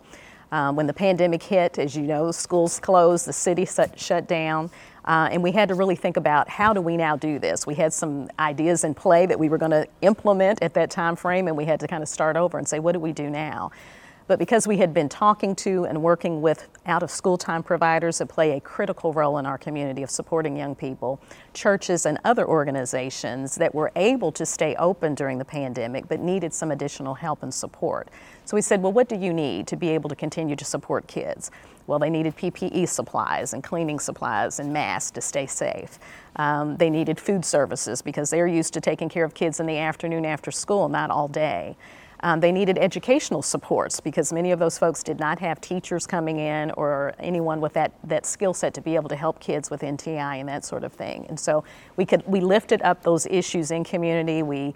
Um, 0.53 0.75
when 0.75 0.88
the 0.88 0.93
pandemic 0.93 1.41
hit, 1.41 1.79
as 1.79 1.95
you 1.95 2.03
know, 2.03 2.31
schools 2.31 2.79
closed, 2.79 3.25
the 3.25 3.33
city 3.33 3.65
shut, 3.65 4.00
shut 4.00 4.27
down, 4.27 4.69
uh, 5.05 5.27
and 5.31 5.43
we 5.43 5.51
had 5.51 5.67
to 5.69 5.75
really 5.75 5.95
think 5.95 6.15
about 6.15 6.47
how 6.47 6.73
do 6.73 6.79
we 6.79 6.95
now 6.95 7.15
do 7.15 7.39
this. 7.39 7.67
We 7.67 7.75
had 7.75 7.91
some 7.91 8.29
ideas 8.39 8.83
in 8.83 8.93
play 8.93 9.25
that 9.25 9.38
we 9.38 9.50
were 9.50 9.57
going 9.57 9.71
to 9.71 9.88
implement 10.01 10.62
at 10.62 10.73
that 10.75 10.91
time 10.91 11.15
frame, 11.15 11.47
and 11.47 11.57
we 11.57 11.65
had 11.65 11.79
to 11.81 11.88
kind 11.88 12.03
of 12.03 12.07
start 12.07 12.38
over 12.38 12.57
and 12.57 12.67
say, 12.67 12.79
what 12.79 12.93
do 12.93 13.00
we 13.00 13.12
do 13.12 13.29
now? 13.29 13.71
But 14.25 14.39
because 14.39 14.68
we 14.68 14.77
had 14.77 14.94
been 14.94 15.10
talking 15.10 15.56
to 15.58 15.86
and 15.86 16.01
working 16.01 16.42
with 16.42 16.68
out 16.86 17.03
of 17.03 17.12
school 17.12 17.38
time 17.38 17.62
providers 17.62 18.20
that 18.20 18.27
play 18.27 18.51
a 18.51 18.62
critical 18.62 19.12
role 19.12 19.38
in 19.38 19.46
our 19.46 19.58
community 19.58 20.01
of 20.01 20.10
supporting 20.10 20.56
young 20.56 20.75
people, 20.75 21.20
churches 21.53 22.06
and 22.06 22.18
other 22.24 22.48
organizations 22.48 23.56
that 23.56 23.75
were 23.75 23.92
able 23.96 24.32
to 24.32 24.46
stay 24.46 24.75
open 24.75 25.13
during 25.13 25.38
the 25.38 25.46
pandemic 25.46 26.08
but 26.08 26.20
needed 26.20 26.53
some 26.53 26.72
additional 26.72 27.13
help 27.13 27.44
and 27.44 27.53
support. 27.53 28.08
So 28.46 28.56
we 28.56 28.62
said, 28.62 28.82
well, 28.82 28.94
what 28.94 29.10
do 29.10 29.15
you 29.15 29.34
need 29.34 29.68
to 29.68 29.75
be 29.75 29.89
able 29.89 30.10
to 30.10 30.15
continue 30.15 30.56
to 30.56 30.65
support 30.65 31.08
kids? 31.08 31.51
Well, 31.86 32.00
they 32.00 32.10
needed 32.10 32.38
PPE 32.38 32.88
supplies 32.88 33.53
and 33.53 33.62
cleaning 33.62 34.00
supplies 34.00 34.60
and 34.60 34.72
masks 34.72 35.12
to 35.12 35.22
stay 35.22 35.48
safe. 35.48 36.00
Um, 36.38 36.77
they 36.77 36.89
needed 36.89 37.20
food 37.20 37.44
services 37.44 38.01
because 38.01 38.30
they're 38.30 38.48
used 38.48 38.74
to 38.75 38.82
taking 38.82 39.10
care 39.10 39.25
of 39.25 39.34
kids 39.34 39.60
in 39.60 39.65
the 39.65 39.77
afternoon 39.77 40.25
after 40.25 40.50
school, 40.50 40.88
not 40.88 41.10
all 41.10 41.27
day. 41.27 41.75
Um, 42.24 42.39
they 42.39 42.53
needed 42.53 42.77
educational 42.77 43.42
supports 43.42 44.00
because 44.00 44.32
many 44.32 44.51
of 44.51 44.60
those 44.60 44.77
folks 44.77 45.03
did 45.03 45.20
not 45.20 45.39
have 45.39 45.60
teachers 45.60 46.08
coming 46.08 46.39
in 46.39 46.72
or 46.72 47.13
anyone 47.20 47.60
with 47.60 47.74
that, 47.74 47.92
that 48.06 48.25
skill 48.25 48.53
set 48.53 48.74
to 48.75 48.82
be 48.82 48.96
able 48.96 49.10
to 49.10 49.15
help 49.18 49.42
kids 49.42 49.70
with 49.70 49.82
NTI 49.82 50.39
and 50.39 50.48
that 50.48 50.63
sort 50.63 50.86
of 50.86 50.94
thing. 50.94 51.25
And 51.27 51.38
so 51.38 51.65
we 51.98 52.06
could 52.06 52.25
we 52.25 52.39
lifted 52.39 52.82
up 52.82 53.03
those 53.03 53.25
issues 53.25 53.72
in 53.72 53.84
community. 53.84 54.42
We 54.42 54.74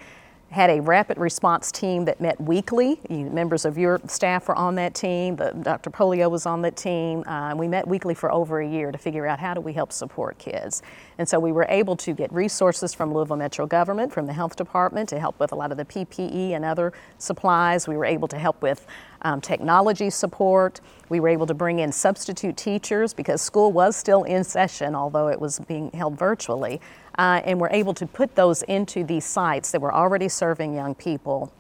had 0.49 0.69
a 0.69 0.81
rapid 0.81 1.17
response 1.17 1.71
team 1.71 2.05
that 2.05 2.21
met 2.21 2.39
weekly. 2.39 2.99
Members 3.09 3.65
of 3.65 3.77
your 3.77 3.99
staff 4.07 4.47
were 4.47 4.55
on 4.55 4.75
that 4.75 4.95
team. 4.95 5.35
The, 5.35 5.51
Dr. 5.51 5.89
Pollio 5.89 6.29
was 6.29 6.45
on 6.45 6.61
that 6.61 6.77
team. 6.77 7.23
Uh, 7.27 7.53
we 7.55 7.67
met 7.67 7.87
weekly 7.87 8.13
for 8.13 8.31
over 8.31 8.61
a 8.61 8.67
year 8.67 8.91
to 8.91 8.97
figure 8.97 9.27
out 9.27 9.39
how 9.39 9.53
do 9.53 9.59
we 9.59 9.73
help 9.73 9.91
support 9.91 10.37
kids. 10.37 10.81
And 11.17 11.27
so 11.27 11.39
we 11.39 11.51
were 11.51 11.65
able 11.67 11.97
to 11.97 12.13
get 12.13 12.31
resources 12.31 12.93
from 12.93 13.13
Louisville 13.13 13.35
Metro 13.35 13.65
Government, 13.65 14.13
from 14.13 14.25
the 14.25 14.33
health 14.33 14.55
department 14.55 15.09
to 15.09 15.19
help 15.19 15.37
with 15.39 15.51
a 15.51 15.55
lot 15.55 15.71
of 15.71 15.77
the 15.77 15.85
PPE 15.85 16.51
and 16.51 16.63
other 16.63 16.93
supplies. 17.17 17.87
We 17.87 17.97
were 17.97 18.05
able 18.05 18.29
to 18.29 18.37
help 18.37 18.61
with 18.61 18.85
um, 19.21 19.41
technology 19.41 20.09
support. 20.09 20.81
We 21.09 21.19
were 21.19 21.29
able 21.29 21.47
to 21.47 21.53
bring 21.53 21.79
in 21.79 21.91
substitute 21.91 22.57
teachers 22.57 23.13
because 23.13 23.41
school 23.41 23.71
was 23.71 23.95
still 23.95 24.23
in 24.23 24.43
session, 24.43 24.95
although 24.95 25.27
it 25.29 25.39
was 25.39 25.59
being 25.59 25.91
held 25.91 26.17
virtually 26.17 26.81
uh, 27.17 27.41
and 27.45 27.59
we're 27.59 27.71
able 27.71 27.93
to 27.95 28.05
put 28.05 28.35
those 28.35 28.61
into 28.63 29.03
these 29.03 29.25
sites 29.25 29.71
that 29.71 29.81
were 29.81 29.93
already 29.93 30.29
serving 30.29 30.73
young 30.73 30.93
people 30.93 31.51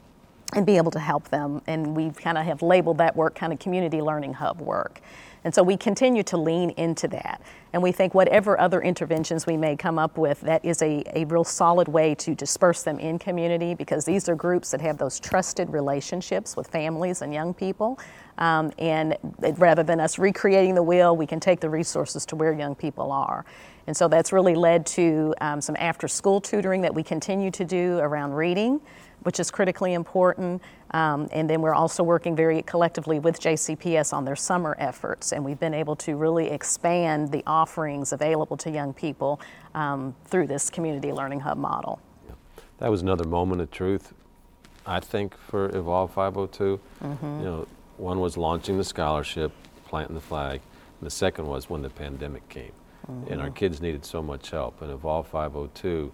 and 0.53 0.65
be 0.65 0.77
able 0.77 0.91
to 0.91 0.99
help 0.99 1.29
them. 1.29 1.61
And 1.67 1.95
we 1.95 2.11
kind 2.11 2.37
of 2.37 2.45
have 2.45 2.61
labeled 2.61 2.99
that 2.99 3.15
work 3.15 3.35
kind 3.35 3.51
of 3.51 3.59
community 3.59 4.01
learning 4.01 4.33
hub 4.33 4.61
work. 4.61 5.01
And 5.43 5.53
so 5.53 5.63
we 5.63 5.77
continue 5.77 6.23
to 6.23 6.37
lean 6.37 6.71
into 6.71 7.07
that. 7.09 7.41
And 7.73 7.83
we 7.83 7.91
think 7.91 8.13
whatever 8.13 8.59
other 8.59 8.81
interventions 8.81 9.45
we 9.45 9.57
may 9.57 9.75
come 9.75 9.99
up 9.99 10.17
with, 10.17 10.41
that 10.41 10.63
is 10.65 10.81
a, 10.81 11.03
a 11.15 11.25
real 11.25 11.43
solid 11.43 11.87
way 11.87 12.15
to 12.15 12.33
disperse 12.33 12.83
them 12.83 12.99
in 12.99 13.19
community 13.19 13.73
because 13.73 14.05
these 14.05 14.27
are 14.29 14.35
groups 14.35 14.71
that 14.71 14.81
have 14.81 14.97
those 14.97 15.19
trusted 15.19 15.69
relationships 15.69 16.55
with 16.55 16.67
families 16.67 17.21
and 17.21 17.33
young 17.33 17.53
people. 17.53 17.99
Um, 18.37 18.71
and 18.77 19.17
rather 19.57 19.83
than 19.83 19.99
us 19.99 20.17
recreating 20.17 20.75
the 20.75 20.83
wheel, 20.83 21.15
we 21.15 21.25
can 21.25 21.39
take 21.39 21.59
the 21.59 21.69
resources 21.69 22.25
to 22.27 22.35
where 22.35 22.53
young 22.53 22.75
people 22.75 23.11
are. 23.11 23.45
And 23.87 23.95
so 23.95 24.07
that's 24.07 24.33
really 24.33 24.55
led 24.55 24.85
to 24.87 25.33
um, 25.39 25.61
some 25.61 25.75
after 25.79 26.07
school 26.07 26.41
tutoring 26.41 26.81
that 26.81 26.93
we 26.93 27.03
continue 27.03 27.51
to 27.51 27.63
do 27.63 27.99
around 27.99 28.33
reading, 28.33 28.81
which 29.23 29.39
is 29.39 29.49
critically 29.49 29.93
important. 29.93 30.61
Um, 30.91 31.27
and 31.31 31.49
then 31.49 31.61
we're 31.61 31.73
also 31.73 32.03
working 32.03 32.35
very 32.35 32.61
collectively 32.63 33.19
with 33.19 33.39
JCPS 33.39 34.13
on 34.13 34.25
their 34.25 34.35
summer 34.35 34.75
efforts. 34.79 35.31
And 35.31 35.43
we've 35.43 35.59
been 35.59 35.73
able 35.73 35.95
to 35.97 36.15
really 36.15 36.49
expand 36.49 37.31
the 37.31 37.43
offerings 37.45 38.13
available 38.13 38.57
to 38.57 38.71
young 38.71 38.93
people 38.93 39.39
um, 39.75 40.15
through 40.25 40.47
this 40.47 40.69
community 40.69 41.11
learning 41.11 41.41
hub 41.41 41.57
model. 41.57 41.99
That 42.79 42.91
was 42.91 43.01
another 43.01 43.25
moment 43.25 43.61
of 43.61 43.71
truth, 43.71 44.13
I 44.85 44.99
think, 44.99 45.35
for 45.35 45.75
Evolve 45.75 46.13
502. 46.13 46.79
Mm-hmm. 47.03 47.39
You 47.39 47.45
know, 47.45 47.67
one 47.97 48.19
was 48.19 48.37
launching 48.37 48.77
the 48.77 48.83
scholarship, 48.83 49.51
planting 49.87 50.13
the 50.13 50.21
flag, 50.21 50.61
and 50.99 51.07
the 51.07 51.11
second 51.11 51.47
was 51.47 51.69
when 51.69 51.81
the 51.81 51.89
pandemic 51.89 52.47
came 52.49 52.71
mm-hmm. 53.09 53.31
and 53.31 53.41
our 53.41 53.49
kids 53.49 53.81
needed 53.81 54.05
so 54.05 54.21
much 54.21 54.51
help. 54.51 54.81
And 54.81 54.91
Evolve 54.91 55.27
502 55.27 56.11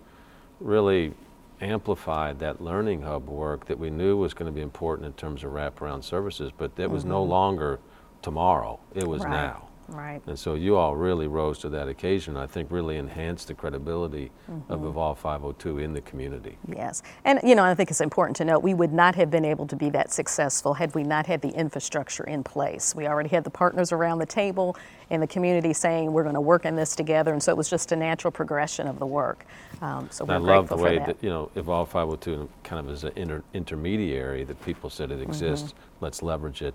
really 0.60 1.14
amplified 1.64 2.40
that 2.40 2.62
learning 2.62 3.02
hub 3.02 3.28
work 3.30 3.66
that 3.66 3.80
we 3.80 3.90
knew 3.90 4.18
was 4.18 4.34
going 4.34 4.52
to 4.52 4.56
be 4.56 4.62
important 4.62 5.06
in 5.06 5.14
terms 5.14 5.44
of 5.44 5.52
wraparound 5.52 6.04
services, 6.04 6.52
but 6.56 6.76
that 6.76 6.90
was 6.90 7.04
mm-hmm. 7.04 7.12
no 7.12 7.24
longer 7.24 7.80
tomorrow, 8.22 8.80
it 8.94 9.08
was 9.08 9.22
right. 9.24 9.32
now. 9.32 9.70
Right. 9.88 10.22
And 10.28 10.38
so 10.38 10.56
you 10.56 10.76
all 10.78 10.96
really 10.96 11.28
rose 11.28 11.60
to 11.60 11.70
that 11.70 11.88
occasion. 11.88 12.38
I 12.38 12.48
think 12.48 12.72
really 12.72 12.98
enhanced 12.98 13.48
the 13.48 13.54
credibility 13.54 14.32
mm-hmm. 14.50 14.72
of 14.72 14.86
Evolve 14.86 15.20
502 15.20 15.80
in 15.80 15.94
the 15.94 16.02
community. 16.02 16.58
Yes. 16.68 17.04
And, 17.26 17.40
you 17.44 17.56
know, 17.56 17.64
I 17.64 17.76
think 17.76 17.90
it's 17.90 18.02
important 18.02 18.36
to 18.38 18.46
note 18.46 18.64
we 18.64 18.74
would 18.74 18.94
not 18.94 19.16
have 19.16 19.30
been 19.30 19.46
able 19.46 19.68
to 19.68 19.76
be 19.76 19.90
that 19.92 20.12
successful 20.12 20.74
had 20.74 20.94
we 20.96 21.04
not 21.04 21.26
had 21.26 21.42
the 21.42 21.50
infrastructure 21.50 22.24
in 22.24 22.44
place. 22.44 22.96
We 22.96 23.08
already 23.08 23.30
had 23.30 23.44
the 23.44 23.50
partners 23.50 23.92
around 23.92 24.20
the 24.20 24.26
table 24.26 24.76
and 25.10 25.22
the 25.22 25.28
community 25.28 25.74
saying 25.74 26.12
we're 26.12 26.24
going 26.24 26.36
to 26.36 26.42
work 26.42 26.66
in 26.66 26.76
this 26.76 26.96
together. 26.96 27.34
And 27.34 27.42
so 27.42 27.52
it 27.52 27.58
was 27.58 27.70
just 27.70 27.92
a 27.92 27.96
natural 27.96 28.32
progression 28.32 28.88
of 28.88 29.00
the 29.00 29.06
work. 29.06 29.46
Um, 29.82 30.08
so 30.12 30.26
we're 30.26 30.36
I 30.36 30.38
love 30.38 30.70
the 30.70 30.78
way 30.78 30.98
that. 30.98 31.08
that. 31.08 31.24
you 31.24 31.30
know, 31.30 31.52
Evolve 31.56 31.90
502 31.90 32.50
kind 32.64 32.80
of 32.80 32.94
as 32.94 33.04
an 33.04 33.12
inter- 33.16 33.44
intermediary 33.54 34.44
that 34.46 34.64
people 34.64 34.90
said 34.90 35.12
it 35.12 35.22
exists. 35.22 35.70
Mm-hmm. 35.70 36.06
Let's 36.06 36.24
leverage 36.24 36.62
it 36.62 36.74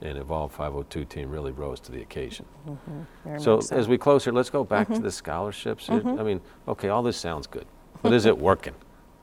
and 0.00 0.18
Evolve 0.18 0.52
502 0.52 1.04
team 1.04 1.30
really 1.30 1.52
rose 1.52 1.80
to 1.80 1.92
the 1.92 2.02
occasion. 2.02 2.46
Mm-hmm. 2.66 3.38
So, 3.38 3.60
so, 3.60 3.76
as 3.76 3.88
we 3.88 3.98
close 3.98 4.24
here, 4.24 4.32
let's 4.32 4.50
go 4.50 4.64
back 4.64 4.86
mm-hmm. 4.86 4.96
to 4.96 5.02
the 5.02 5.10
scholarships. 5.10 5.88
Mm-hmm. 5.88 6.20
I 6.20 6.22
mean, 6.22 6.40
okay, 6.66 6.88
all 6.88 7.02
this 7.02 7.16
sounds 7.16 7.46
good, 7.46 7.66
but 8.02 8.12
is 8.12 8.26
it 8.26 8.38
working? 8.50 8.74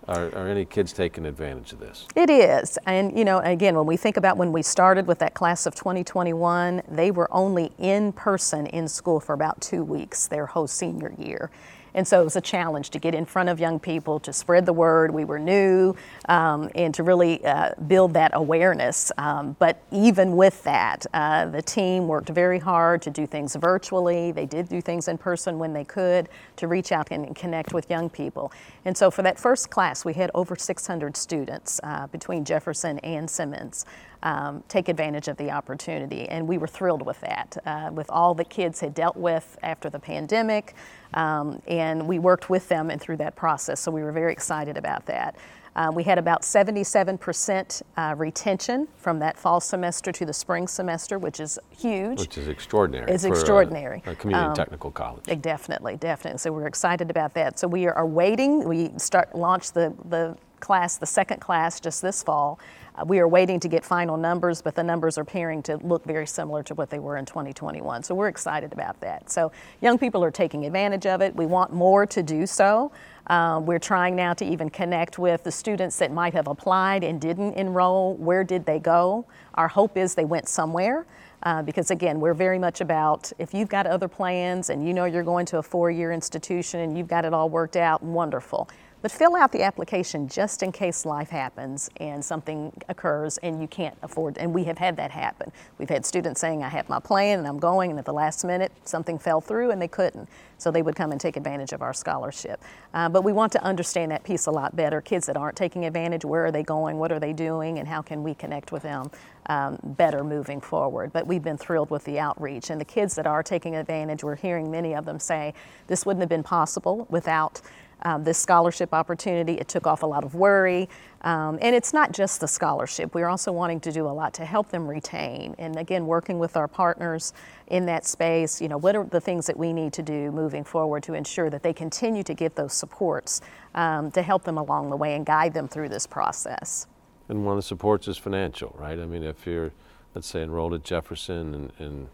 Are, 0.08 0.26
are, 0.36 0.48
any 0.48 0.66
kids 0.66 0.94
taking 0.94 1.26
advantage 1.26 1.74
of 1.74 1.80
this? 1.80 2.06
It 2.16 2.30
is. 2.30 2.78
And, 2.86 3.18
you 3.18 3.26
know, 3.26 3.40
again, 3.40 3.76
when 3.76 3.88
we 3.88 3.98
think 3.98 4.18
about 4.18 4.38
when 4.38 4.52
we 4.52 4.62
started 4.62 5.08
with 5.08 5.18
that 5.18 5.34
class 5.34 5.66
of 5.66 5.74
2021, 5.74 6.84
they 6.88 7.10
were 7.10 7.28
only 7.34 7.72
in 7.80 8.12
person 8.12 8.68
in 8.68 8.88
school 8.88 9.20
for 9.20 9.34
about 9.34 9.60
two 9.62 9.84
weeks 9.84 10.28
their 10.28 10.46
whole 10.46 10.68
senior 10.68 11.12
year. 11.18 11.50
And 11.96 12.08
so 12.08 12.22
it 12.22 12.24
was 12.26 12.36
a 12.36 12.42
challenge 12.42 12.92
to 12.92 13.00
get 13.00 13.16
in 13.16 13.26
front 13.26 13.50
of 13.50 13.60
young 13.60 13.80
people, 13.80 14.20
to 14.20 14.34
spread 14.34 14.66
the 14.66 14.74
word. 14.74 15.12
We 15.12 15.24
were 15.24 15.40
new, 15.40 15.96
um, 16.30 16.70
and 16.76 16.94
to 16.94 17.04
really 17.04 17.44
uh, 17.44 17.72
build 17.88 18.14
that 18.14 18.32
awareness. 18.34 19.12
Um, 19.18 19.56
but 19.58 19.82
even 19.92 20.36
with 20.36 20.62
that, 20.64 21.06
uh, 21.14 21.46
the 21.46 21.62
team 21.62 22.08
worked 22.08 22.30
very 22.30 22.60
hard 22.60 23.02
to 23.04 23.10
do 23.10 23.26
things 23.26 23.56
virtually. 23.56 24.34
They 24.34 24.46
did 24.46 24.68
do 24.68 24.82
things 24.82 25.08
in 25.08 25.18
person 25.18 25.58
when 25.58 25.72
they 25.72 25.86
could 25.86 26.28
to 26.58 26.68
reach 26.68 26.92
out 26.92 27.08
and 27.12 27.34
connect 27.36 27.74
with 27.74 27.90
young 27.90 28.10
people. 28.10 28.52
And 28.84 28.96
so 28.96 29.10
for 29.10 29.22
that 29.24 29.40
first 29.40 29.70
class, 29.70 30.04
we 30.04 30.14
had 30.14 30.30
over 30.36 30.56
600 30.58 31.16
students 31.16 31.80
uh, 31.84 32.08
between 32.08 32.44
Jefferson 32.44 33.00
and 33.00 33.30
Simmons. 33.30 33.86
Um, 34.26 34.64
take 34.68 34.90
advantage 34.90 35.28
of 35.28 35.38
the 35.38 35.52
opportunity. 35.52 36.28
And 36.28 36.48
we 36.48 36.58
were 36.58 36.66
thrilled 36.66 37.06
with 37.06 37.22
that, 37.22 37.58
uh, 37.64 37.92
with 37.94 38.10
all 38.10 38.34
the 38.34 38.44
kids 38.44 38.80
had 38.80 38.96
dealt 38.96 39.16
with 39.16 39.56
after 39.62 39.88
the 39.88 40.00
pandemic. 40.00 40.74
Um, 41.14 41.62
and 41.68 42.08
we 42.08 42.18
worked 42.18 42.50
with 42.50 42.68
them 42.68 42.90
and 42.90 43.00
through 43.00 43.18
that 43.18 43.36
process, 43.36 43.80
so 43.80 43.92
we 43.92 44.02
were 44.02 44.12
very 44.12 44.32
excited 44.32 44.78
about 44.78 45.06
that. 45.06 45.36
Uh, 45.76 45.92
we 45.94 46.04
had 46.04 46.18
about 46.18 46.42
77% 46.42 47.82
uh, 47.98 48.16
retention 48.18 48.88
from 48.96 49.20
that 49.20 49.38
fall 49.38 49.60
semester 49.60 50.12
to 50.14 50.26
the 50.26 50.32
spring 50.32 50.68
semester, 50.70 51.20
which 51.20 51.42
is 51.42 51.60
huge. 51.70 52.20
Which 52.20 52.38
is 52.38 52.48
extraordinary. 52.48 53.12
It's 53.12 53.26
extraordinary. 53.26 54.02
A, 54.06 54.12
a 54.12 54.16
community 54.16 54.48
um, 54.48 54.56
technical 54.56 54.90
college. 54.92 55.26
Definitely, 55.42 55.98
definitely. 55.98 56.38
So 56.38 56.54
we're 56.54 56.68
excited 56.68 57.10
about 57.10 57.34
that. 57.34 57.60
So 57.60 57.68
we 57.68 57.88
are 57.88 58.06
waiting. 58.06 58.64
We 58.64 58.92
start 58.98 59.36
launch 59.36 59.74
the, 59.74 59.94
the 60.06 60.38
class, 60.62 60.98
the 60.98 61.06
second 61.06 61.42
class, 61.42 61.82
just 61.82 62.02
this 62.02 62.24
fall. 62.24 62.58
We 63.06 63.20
are 63.20 63.28
waiting 63.28 63.60
to 63.60 63.68
get 63.68 63.84
final 63.84 64.16
numbers, 64.16 64.62
but 64.62 64.76
the 64.76 64.84
numbers 64.84 65.18
are 65.18 65.22
appearing 65.22 65.64
to 65.64 65.78
look 65.78 66.06
very 66.06 66.26
similar 66.26 66.64
to 66.64 66.76
what 66.76 66.90
they 66.90 67.00
were 67.00 67.18
in 67.18 67.26
2021. 67.26 68.04
So 68.04 68.16
we're 68.16 68.30
excited 68.30 68.72
about 68.72 69.00
that. 69.02 69.30
So 69.30 69.52
young 69.82 69.98
people 69.98 70.24
are 70.24 70.32
taking 70.32 70.66
advantage 70.66 71.06
of 71.06 71.22
it. 71.22 71.36
We 71.36 71.46
want 71.46 71.74
more 71.74 72.06
to 72.06 72.24
do 72.24 72.46
so. 72.46 72.92
Uh, 73.28 73.60
we're 73.64 73.80
trying 73.80 74.16
now 74.16 74.34
to 74.36 74.46
even 74.46 74.70
connect 74.70 75.20
with 75.20 75.44
the 75.44 75.52
students 75.52 75.98
that 75.98 76.12
might 76.12 76.34
have 76.34 76.48
applied 76.48 77.04
and 77.04 77.20
didn't 77.20 77.56
enroll. 77.56 78.16
Where 78.16 78.44
did 78.44 78.66
they 78.66 78.80
go? 78.80 79.26
Our 79.56 79.68
hope 79.68 79.98
is 79.98 80.16
they 80.16 80.26
went 80.26 80.48
somewhere. 80.48 81.06
Uh, 81.44 81.62
because 81.62 81.92
again, 81.92 82.20
we're 82.20 82.34
very 82.34 82.58
much 82.58 82.82
about 82.82 83.32
if 83.38 83.54
you've 83.54 83.70
got 83.70 83.86
other 83.86 84.08
plans 84.08 84.70
and 84.70 84.88
you 84.88 84.94
know 84.94 85.06
you're 85.06 85.24
going 85.24 85.46
to 85.48 85.58
a 85.58 85.64
four 85.64 85.92
year 85.92 86.12
institution 86.12 86.80
and 86.80 86.98
you've 86.98 87.08
got 87.08 87.26
it 87.26 87.34
all 87.34 87.50
worked 87.50 87.76
out, 87.76 88.02
wonderful 88.02 88.70
But 89.06 89.12
fill 89.12 89.36
out 89.36 89.52
the 89.52 89.62
application 89.62 90.28
just 90.28 90.64
in 90.64 90.72
case 90.72 91.06
life 91.06 91.30
happens 91.30 91.92
and 91.98 92.26
something 92.26 92.74
occurs 92.90 93.38
and 93.38 93.62
you 93.62 93.68
can't 93.68 93.96
afford. 94.02 94.40
And 94.40 94.52
we 94.52 94.64
have 94.64 94.80
had 94.80 94.98
that 94.98 95.12
happen. 95.12 95.52
We've 95.78 95.90
had 95.90 96.08
students 96.08 96.42
saying, 96.42 96.64
"I 96.64 96.70
have 96.70 96.90
my 96.90 97.00
plan 97.00 97.38
and 97.38 97.48
I'm 97.48 97.60
going," 97.60 97.92
and 97.92 98.00
at 98.00 98.06
the 98.06 98.14
last 98.14 98.44
minute 98.44 98.72
something 98.84 99.20
fell 99.20 99.42
through 99.42 99.70
and 99.70 99.80
they 99.80 99.88
couldn't. 99.88 100.28
So 100.58 100.72
they 100.72 100.82
would 100.82 100.96
come 100.96 101.12
and 101.12 101.22
take 101.22 101.38
advantage 101.38 101.72
of 101.72 101.84
our 101.84 101.94
scholarship. 101.94 102.64
Uh, 102.96 103.08
but 103.08 103.24
we 103.24 103.32
want 103.32 103.52
to 103.52 103.64
understand 103.64 104.12
that 104.12 104.24
piece 104.24 104.48
a 104.48 104.52
lot 104.52 104.76
better. 104.76 105.02
Kids 105.02 105.28
that 105.28 105.38
aren't 105.38 105.56
taking 105.56 105.86
advantage, 105.86 106.26
where 106.26 106.44
are 106.44 106.52
they 106.52 106.64
going? 106.64 106.98
What 106.98 107.12
are 107.12 107.20
they 107.20 107.34
doing? 107.34 107.78
And 107.78 107.88
how 107.88 108.02
can 108.02 108.24
we 108.24 108.34
connect 108.34 108.72
with 108.72 108.82
them 108.82 109.12
um, 109.48 109.78
better 109.84 110.24
moving 110.24 110.62
forward? 110.62 111.14
But 111.14 111.28
we've 111.28 111.44
been 111.44 111.58
thrilled 111.58 111.92
with 111.92 112.06
the 112.06 112.18
outreach. 112.18 112.72
And 112.72 112.82
the 112.82 112.86
kids 112.86 113.14
that 113.16 113.28
are 113.28 113.44
taking 113.44 113.76
advantage, 113.76 114.24
we're 114.24 114.36
hearing 114.36 114.72
many 114.72 114.96
of 114.96 115.06
them 115.06 115.20
say, 115.20 115.54
this 115.86 116.08
wouldn't 116.08 116.22
have 116.22 116.30
been 116.30 116.42
possible 116.42 117.06
without 117.12 117.62
um, 118.04 118.24
this 118.24 118.38
scholarship 118.38 118.94
opportunity. 118.94 119.54
It 119.54 119.68
took 119.68 119.88
off 119.88 120.04
a 120.04 120.06
lot 120.06 120.24
of 120.24 120.36
worry. 120.36 120.90
Um, 121.22 121.58
and 121.62 121.76
it's 121.76 121.92
not 121.92 122.12
just 122.12 122.40
the 122.40 122.48
scholarship. 122.48 123.16
We're 123.16 123.28
also 123.28 123.52
wanting 123.52 123.80
to 123.82 123.92
do 123.92 124.08
a 124.08 124.10
lot 124.14 124.34
to 124.36 124.46
help 124.46 124.70
them 124.70 124.88
retain. 124.88 125.56
And 125.58 125.76
again, 125.78 126.06
working 126.06 126.38
with 126.38 126.56
our 126.56 126.68
partners 126.68 127.34
in 127.68 127.86
that 127.88 128.06
space, 128.06 128.62
you 128.62 128.68
know, 128.68 128.78
what 128.78 128.96
are 128.96 129.06
the 129.06 129.22
things 129.22 129.48
that 129.48 129.58
we 129.58 129.74
need 129.74 129.92
to 129.94 130.04
do 130.04 130.32
moving 130.32 130.64
forward 130.64 131.02
to 131.04 131.14
ensure 131.14 131.50
that 131.50 131.64
they 131.64 131.74
continue 131.74 132.22
to 132.24 132.34
get 132.34 132.56
those 132.56 132.74
supports 132.74 133.42
um, 133.74 134.12
to 134.12 134.22
help 134.22 134.44
them 134.44 134.58
along 134.58 134.92
the 134.92 134.98
way 134.98 135.16
and 135.16 135.26
guide 135.26 135.54
them 135.54 135.68
through 135.68 135.90
this 135.90 136.06
process. 136.06 136.86
And 137.28 137.44
one 137.44 137.54
of 137.54 137.64
the 137.64 137.68
supports 137.68 138.08
is 138.08 138.18
financial, 138.18 138.76
right? 138.78 139.00
I 139.00 139.06
mean, 139.06 139.24
if 139.24 139.48
you're, 139.48 139.72
let's 140.14 140.28
say, 140.28 140.44
enrolled 140.44 140.76
at 140.76 140.84
Jefferson 140.84 141.56
and, 141.56 141.72
and 141.80 142.08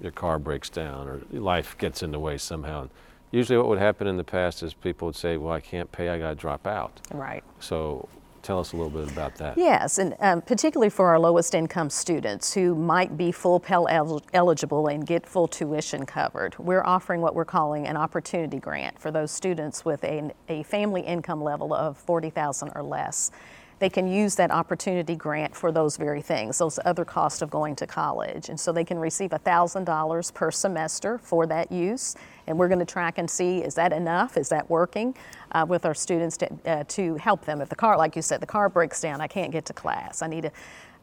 your 0.00 0.12
car 0.12 0.38
breaks 0.38 0.70
down 0.70 1.08
or 1.08 1.22
life 1.32 1.76
gets 1.76 2.04
in 2.04 2.12
the 2.12 2.20
way 2.20 2.38
somehow, 2.38 2.88
usually 3.30 3.56
what 3.58 3.68
would 3.68 3.78
happen 3.78 4.06
in 4.06 4.16
the 4.16 4.24
past 4.24 4.62
is 4.62 4.74
people 4.74 5.06
would 5.06 5.16
say, 5.16 5.36
well, 5.36 5.52
I 5.52 5.60
can't 5.60 5.90
pay, 5.92 6.08
I 6.08 6.18
got 6.18 6.30
to 6.30 6.34
drop 6.34 6.66
out. 6.66 7.00
Right. 7.12 7.44
So 7.60 8.08
tell 8.42 8.60
us 8.60 8.72
a 8.72 8.76
little 8.76 8.90
bit 8.90 9.10
about 9.12 9.36
that. 9.36 9.58
Yes, 9.58 9.98
and 9.98 10.16
um, 10.20 10.40
particularly 10.40 10.88
for 10.88 11.08
our 11.08 11.18
lowest 11.18 11.54
income 11.54 11.90
students 11.90 12.54
who 12.54 12.74
might 12.74 13.16
be 13.16 13.30
full 13.30 13.60
Pell 13.60 13.86
el- 13.88 14.22
eligible 14.32 14.86
and 14.86 15.06
get 15.06 15.26
full 15.26 15.48
tuition 15.48 16.06
covered, 16.06 16.58
we're 16.58 16.84
offering 16.84 17.20
what 17.20 17.34
we're 17.34 17.44
calling 17.44 17.86
an 17.86 17.96
opportunity 17.96 18.58
grant 18.58 18.98
for 18.98 19.10
those 19.10 19.30
students 19.30 19.84
with 19.84 20.02
a, 20.04 20.30
a 20.48 20.62
family 20.62 21.02
income 21.02 21.42
level 21.42 21.74
of 21.74 21.98
40,000 21.98 22.72
or 22.74 22.82
less 22.82 23.30
they 23.78 23.88
can 23.88 24.08
use 24.08 24.34
that 24.36 24.50
opportunity 24.50 25.14
grant 25.14 25.54
for 25.54 25.70
those 25.70 25.96
very 25.96 26.22
things, 26.22 26.58
those 26.58 26.78
other 26.84 27.04
costs 27.04 27.42
of 27.42 27.50
going 27.50 27.76
to 27.76 27.86
college. 27.86 28.48
And 28.48 28.58
so 28.58 28.72
they 28.72 28.84
can 28.84 28.98
receive 28.98 29.30
$1,000 29.30 30.34
per 30.34 30.50
semester 30.50 31.18
for 31.18 31.46
that 31.46 31.70
use. 31.70 32.16
And 32.46 32.58
we're 32.58 32.68
going 32.68 32.80
to 32.80 32.84
track 32.84 33.18
and 33.18 33.30
see 33.30 33.58
is 33.58 33.74
that 33.74 33.92
enough? 33.92 34.36
Is 34.36 34.48
that 34.48 34.68
working 34.68 35.14
uh, 35.52 35.64
with 35.68 35.84
our 35.86 35.94
students 35.94 36.36
to, 36.38 36.48
uh, 36.66 36.84
to 36.88 37.14
help 37.16 37.44
them? 37.44 37.60
If 37.60 37.68
the 37.68 37.76
car, 37.76 37.96
like 37.96 38.16
you 38.16 38.22
said, 38.22 38.40
the 38.40 38.46
car 38.46 38.68
breaks 38.68 39.00
down, 39.00 39.20
I 39.20 39.28
can't 39.28 39.52
get 39.52 39.64
to 39.66 39.72
class. 39.72 40.22
I 40.22 40.26
need 40.26 40.42
to. 40.42 40.52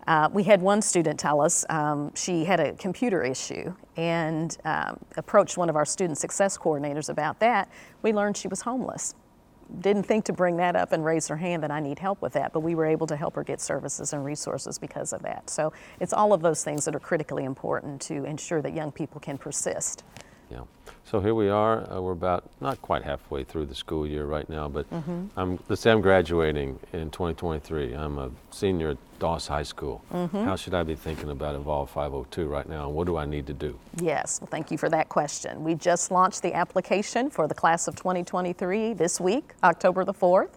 Uh, 0.08 0.30
we 0.32 0.44
had 0.44 0.62
one 0.62 0.84
student 0.84 1.20
tell 1.20 1.42
us 1.42 1.66
um, 1.70 2.14
she 2.14 2.46
had 2.46 2.60
a 2.60 2.74
computer 2.74 3.24
issue 3.24 3.74
and 3.98 4.56
um, 4.64 5.00
approached 5.18 5.58
one 5.58 5.68
of 5.68 5.76
our 5.76 5.86
student 5.86 6.20
success 6.20 6.60
coordinators 6.60 7.10
about 7.10 7.40
that. 7.40 7.72
We 8.04 8.14
learned 8.14 8.38
she 8.38 8.48
was 8.48 8.62
homeless 8.62 9.16
didn't 9.80 10.04
think 10.04 10.26
to 10.26 10.34
bring 10.34 10.58
that 10.58 10.76
up 10.76 10.92
and 10.92 11.04
raise 11.04 11.28
her 11.28 11.38
hand 11.38 11.64
that 11.64 11.72
I 11.72 11.80
need 11.80 12.00
help 12.00 12.22
with 12.22 12.34
that, 12.34 12.54
but 12.54 12.62
we 12.62 12.76
were 12.76 12.86
able 12.86 13.08
to 13.08 13.16
help 13.16 13.36
her 13.36 13.44
get 13.44 13.60
services 13.60 14.14
and 14.14 14.24
resources 14.24 14.78
because 14.78 15.14
of 15.14 15.22
that. 15.24 15.50
So 15.50 15.74
it's 16.00 16.14
all 16.14 16.34
of 16.34 16.42
those 16.42 16.64
things 16.64 16.86
that 16.86 16.96
are 16.96 17.00
critically 17.00 17.44
important 17.44 18.02
to 18.04 18.26
ensure 18.26 18.62
that 18.62 18.74
young 18.74 18.92
people 18.92 19.20
can 19.20 19.38
persist. 19.38 20.04
Yeah. 20.52 20.62
So 21.04 21.20
here 21.20 21.34
we 21.34 21.50
are. 21.50 21.92
Uh, 21.92 22.02
we're 22.02 22.12
about 22.12 22.50
not 22.62 22.82
quite 22.82 23.04
halfway 23.04 23.44
through 23.44 23.66
the 23.66 23.76
school 23.76 24.08
year 24.08 24.26
right 24.26 24.50
now, 24.50 24.68
but 24.68 24.90
mm-hmm. 24.92 25.26
I'm, 25.36 25.60
let's 25.70 25.82
say 25.82 25.92
I'm 25.92 26.02
graduating 26.02 26.80
in 26.94 27.10
2023. 27.10 27.94
I'm 27.94 28.18
a 28.20 28.32
senior 28.52 28.92
at 28.92 28.98
Doss 29.20 29.48
High 29.48 29.64
School. 29.64 30.04
Mm-hmm. 30.14 30.44
How 30.44 30.56
should 30.56 30.74
I 30.74 30.84
be 30.84 30.96
thinking 30.96 31.30
about 31.30 31.56
Evolve 31.56 31.90
502 31.90 32.48
right 32.48 32.68
now, 32.68 32.88
and 32.88 32.96
what 32.96 33.08
do 33.08 33.18
I 33.18 33.26
need 33.26 33.48
to 33.48 33.54
do? 33.54 33.78
Yes, 34.02 34.40
well, 34.42 34.50
thank 34.50 34.72
you 34.72 34.78
for 34.78 34.90
that 34.90 35.10
question. 35.10 35.64
We 35.64 35.76
just 35.76 36.12
launched 36.12 36.42
the 36.42 36.54
application 36.54 37.30
for 37.30 37.48
the 37.48 37.56
class 37.56 37.88
of 37.88 37.96
2023 37.96 38.94
this 38.94 39.20
week, 39.20 39.54
October 39.64 40.04
the 40.04 40.14
4th. 40.14 40.50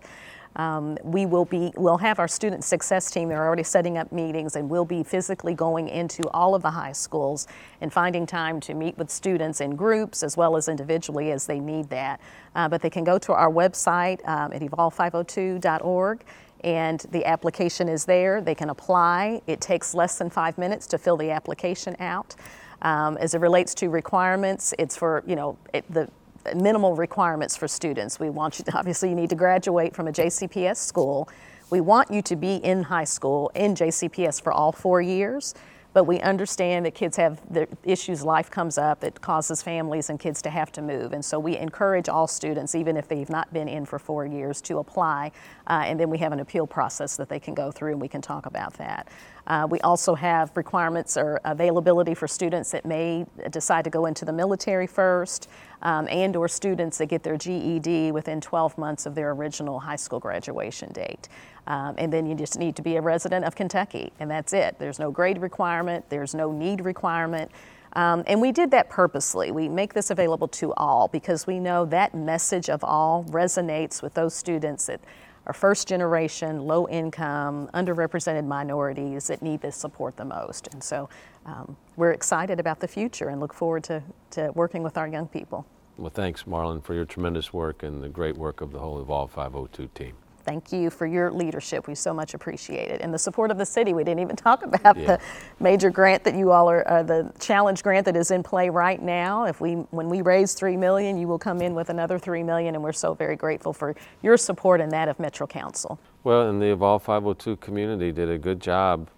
Um, 0.57 0.99
we 1.05 1.25
will 1.25 1.44
be, 1.44 1.73
we'll 1.77 1.99
have 1.99 2.18
our 2.18 2.27
student 2.27 2.64
success 2.64 3.11
team. 3.11 3.29
They're 3.29 3.47
already 3.47 3.62
setting 3.62 3.97
up 3.97 4.11
meetings, 4.11 4.57
and 4.57 4.68
we'll 4.68 4.85
be 4.85 5.05
physically 5.05 5.55
going 5.55 5.88
into 5.88 6.29
all 6.31 6.55
of 6.55 6.62
the 6.62 6.71
high 6.71 6.92
schools 6.92 7.47
and 7.81 7.92
finding 7.92 8.27
time 8.27 8.59
to 8.61 8.75
meet 8.75 8.99
with 8.99 9.09
students 9.09 9.61
in 9.61 9.77
groups 9.77 10.23
as 10.23 10.37
well 10.37 10.57
as 10.57 10.68
individually 10.68 11.31
as 11.31 11.47
they 11.47 11.61
need 11.61 11.88
that. 11.90 12.21
Uh, 12.57 12.68
but 12.68 12.83
they 12.83 12.90
can 12.90 13.05
go 13.05 13.18
to 13.18 13.33
our 13.33 13.51
website 13.51 14.27
um, 14.27 14.53
at 14.53 14.62
evolve502.org 14.62 16.25
and 16.64 17.01
the 17.11 17.25
application 17.25 17.88
is 17.88 18.05
there. 18.05 18.40
They 18.40 18.55
can 18.55 18.71
apply. 18.71 19.42
It 19.47 19.61
takes 19.61 19.94
less 19.94 20.18
than 20.18 20.31
five 20.31 20.59
minutes 20.59 20.87
to 20.88 20.99
fill 20.99 21.16
the 21.16 21.31
application 21.31 21.97
out. 22.01 22.35
Um, 22.83 23.16
as 23.18 23.35
it 23.35 23.40
relates 23.40 23.75
to 23.77 23.88
requirements, 23.88 24.75
it's 24.79 24.97
for 24.97 25.23
you 25.27 25.37
know 25.37 25.59
it, 25.75 25.85
the 25.92 26.09
minimal 26.55 26.94
requirements 26.94 27.57
for 27.57 27.68
students. 27.68 28.21
We 28.21 28.31
want 28.31 28.59
you 28.59 28.64
to, 28.66 28.79
obviously, 28.79 29.09
you 29.11 29.14
need 29.14 29.31
to 29.31 29.37
graduate 29.37 29.94
from 29.94 30.09
a 30.09 30.12
JCPS 30.12 30.77
school. 30.77 31.29
We 31.71 31.81
want 31.81 32.11
you 32.11 32.23
to 32.23 32.37
be 32.37 32.57
in 32.57 32.85
high 32.85 33.05
school 33.05 33.51
in 33.55 33.75
JCPS 33.75 34.40
for 34.40 34.53
all 34.53 34.73
four 34.73 35.03
years 35.03 35.55
but 35.92 36.05
we 36.05 36.20
understand 36.20 36.87
that 36.87 36.94
kids 36.94 37.16
have 37.16 37.40
the 37.53 37.66
issues 37.85 38.22
life 38.22 38.51
comes 38.51 38.79
up 38.79 39.01
that 39.01 39.20
causes 39.20 39.62
families 39.62 40.11
and 40.11 40.20
kids 40.20 40.42
to 40.42 40.51
have 40.51 40.70
to 40.72 40.83
move. 40.83 41.12
And 41.12 41.24
so 41.24 41.38
we 41.38 41.57
encourage 41.57 42.09
all 42.09 42.27
students 42.27 42.74
even 42.74 42.96
if 42.96 43.09
they've 43.09 43.31
not 43.31 43.53
been 43.53 43.68
in 43.68 43.85
for 43.87 43.98
four 43.98 44.27
years 44.27 44.61
to 44.62 44.79
apply 44.79 45.33
uh, 45.66 45.83
and 45.85 45.98
then 45.98 46.11
we 46.11 46.18
have 46.18 46.33
an 46.33 46.40
appeal 46.40 46.66
process 46.66 47.16
that 47.16 47.29
they 47.29 47.40
can 47.40 47.55
go 47.55 47.70
through 47.70 47.92
and 47.92 48.01
we 48.01 48.09
can 48.09 48.20
talk 48.20 48.46
about 48.46 48.74
that 48.74 49.09
uh, 49.49 49.67
we 49.69 49.81
also 49.81 50.15
have 50.15 50.55
requirements 50.57 51.17
or 51.17 51.41
availability 51.45 52.15
for 52.15 52.29
students 52.29 52.71
that 52.71 52.85
may 52.85 53.25
decide 53.51 53.83
to 53.83 53.91
go 53.91 54.05
into 54.05 54.25
the 54.25 54.33
military 54.33 54.87
first 54.87 55.49
um, 55.83 56.07
and 56.11 56.37
or 56.37 56.47
students 56.49 56.99
that 56.99 57.07
get 57.07 57.23
their 57.23 57.37
GED 57.37 58.13
within 58.13 58.41
12 58.41 58.77
months 58.77 59.07
of 59.07 59.15
their 59.15 59.31
original 59.31 59.81
high 59.81 59.97
school 59.97 60.21
graduation 60.21 60.93
date. 60.93 61.29
Um, 61.67 61.95
and 61.99 62.13
then 62.13 62.27
you 62.27 62.35
just 62.35 62.59
need 62.59 62.77
to 62.77 62.83
be 62.83 62.97
a 62.97 63.01
resident 63.01 63.45
of 63.45 63.55
Kentucky, 63.55 64.13
and 64.21 64.31
that's 64.31 64.53
it. 64.53 64.79
There's 64.79 64.99
no 64.99 65.11
grade 65.11 65.39
requirement, 65.39 66.09
there's 66.11 66.35
no 66.35 66.53
need 66.53 66.85
requirement. 66.85 67.51
Um, 67.95 68.25
and 68.27 68.41
we 68.41 68.53
did 68.53 68.71
that 68.73 68.91
purposely. 68.91 69.51
We 69.51 69.69
make 69.69 69.95
this 69.95 70.11
available 70.11 70.49
to 70.49 70.75
all 70.75 71.09
because 71.09 71.47
we 71.47 71.59
know 71.59 71.87
that 71.87 72.15
message 72.15 72.69
of 72.69 72.85
all 72.85 73.25
resonates 73.25 74.03
with 74.03 74.13
those 74.13 74.35
students 74.35 74.87
that 74.87 75.01
are 75.49 75.55
first 75.55 75.89
generation, 75.89 76.67
low 76.67 76.87
income, 76.89 77.69
underrepresented 77.73 78.47
minorities 78.47 79.27
that 79.29 79.41
need 79.43 79.63
this 79.63 79.77
support 79.77 80.17
the 80.17 80.25
most. 80.25 80.69
And 80.73 80.85
so 80.85 81.09
um, 81.47 81.77
we're 81.97 82.13
excited 82.13 82.61
about 82.61 82.81
the 82.81 82.89
future 82.89 83.31
and 83.31 83.41
look 83.41 83.55
forward 83.55 83.83
to, 83.85 84.03
to 84.33 84.53
working 84.55 84.83
with 84.83 84.99
our 84.99 85.09
young 85.09 85.27
people. 85.27 85.67
Well, 85.97 86.11
thanks, 86.11 86.47
Marland, 86.47 86.85
for 86.85 86.95
your 86.95 87.07
tremendous 87.07 87.53
work 87.53 87.83
and 87.83 88.03
the 88.03 88.09
great 88.09 88.37
work 88.37 88.61
of 88.61 88.73
the 88.73 88.79
whole 88.79 89.01
Evolve 89.01 89.33
502 89.33 89.89
team. 89.95 90.15
Thank 90.49 90.73
you 90.73 90.89
for 90.89 91.05
your 91.05 91.31
leadership. 91.31 91.87
We 91.87 91.95
so 91.95 92.15
much 92.15 92.33
appreciate 92.33 92.89
it. 92.91 93.03
And 93.03 93.13
the 93.13 93.19
support 93.19 93.51
of 93.51 93.59
the 93.59 93.67
city. 93.67 93.93
We 93.93 94.03
didn't 94.03 94.21
even 94.21 94.35
talk 94.49 94.65
about 94.65 94.97
yeah. 94.97 95.07
the 95.07 95.21
major 95.61 95.91
grant 95.91 96.25
that 96.25 96.35
you 96.35 96.53
all 96.53 96.71
are, 96.71 96.91
uh, 96.91 97.03
the 97.03 97.31
challenge 97.39 97.83
grant 97.83 98.07
that 98.07 98.17
is 98.17 98.31
in 98.31 98.43
play 98.43 98.71
right 98.71 99.03
now. 99.03 99.45
If 99.45 99.61
we, 99.61 99.75
when 99.75 100.09
we 100.09 100.23
raise 100.23 100.55
three 100.55 100.79
million, 100.79 101.19
you 101.19 101.29
will 101.29 101.39
come 101.39 101.61
in 101.61 101.75
with 101.75 101.91
another 101.91 102.19
three 102.19 102.43
million, 102.43 102.75
and 102.75 102.83
we're 102.83 102.95
so 102.95 103.13
very 103.13 103.37
grateful 103.37 103.75
for 103.75 103.95
your 104.23 104.39
support 104.39 104.81
and 104.81 104.91
that 104.91 105.07
of 105.09 105.21
Metro 105.21 105.47
Council. 105.47 106.01
Well, 106.25 106.49
and 106.49 106.63
the 106.63 106.73
Evolve 106.73 107.03
502 107.03 107.57
community 107.57 108.11
did 108.11 108.31
a 108.31 108.39
good 108.39 108.59
job 108.59 109.11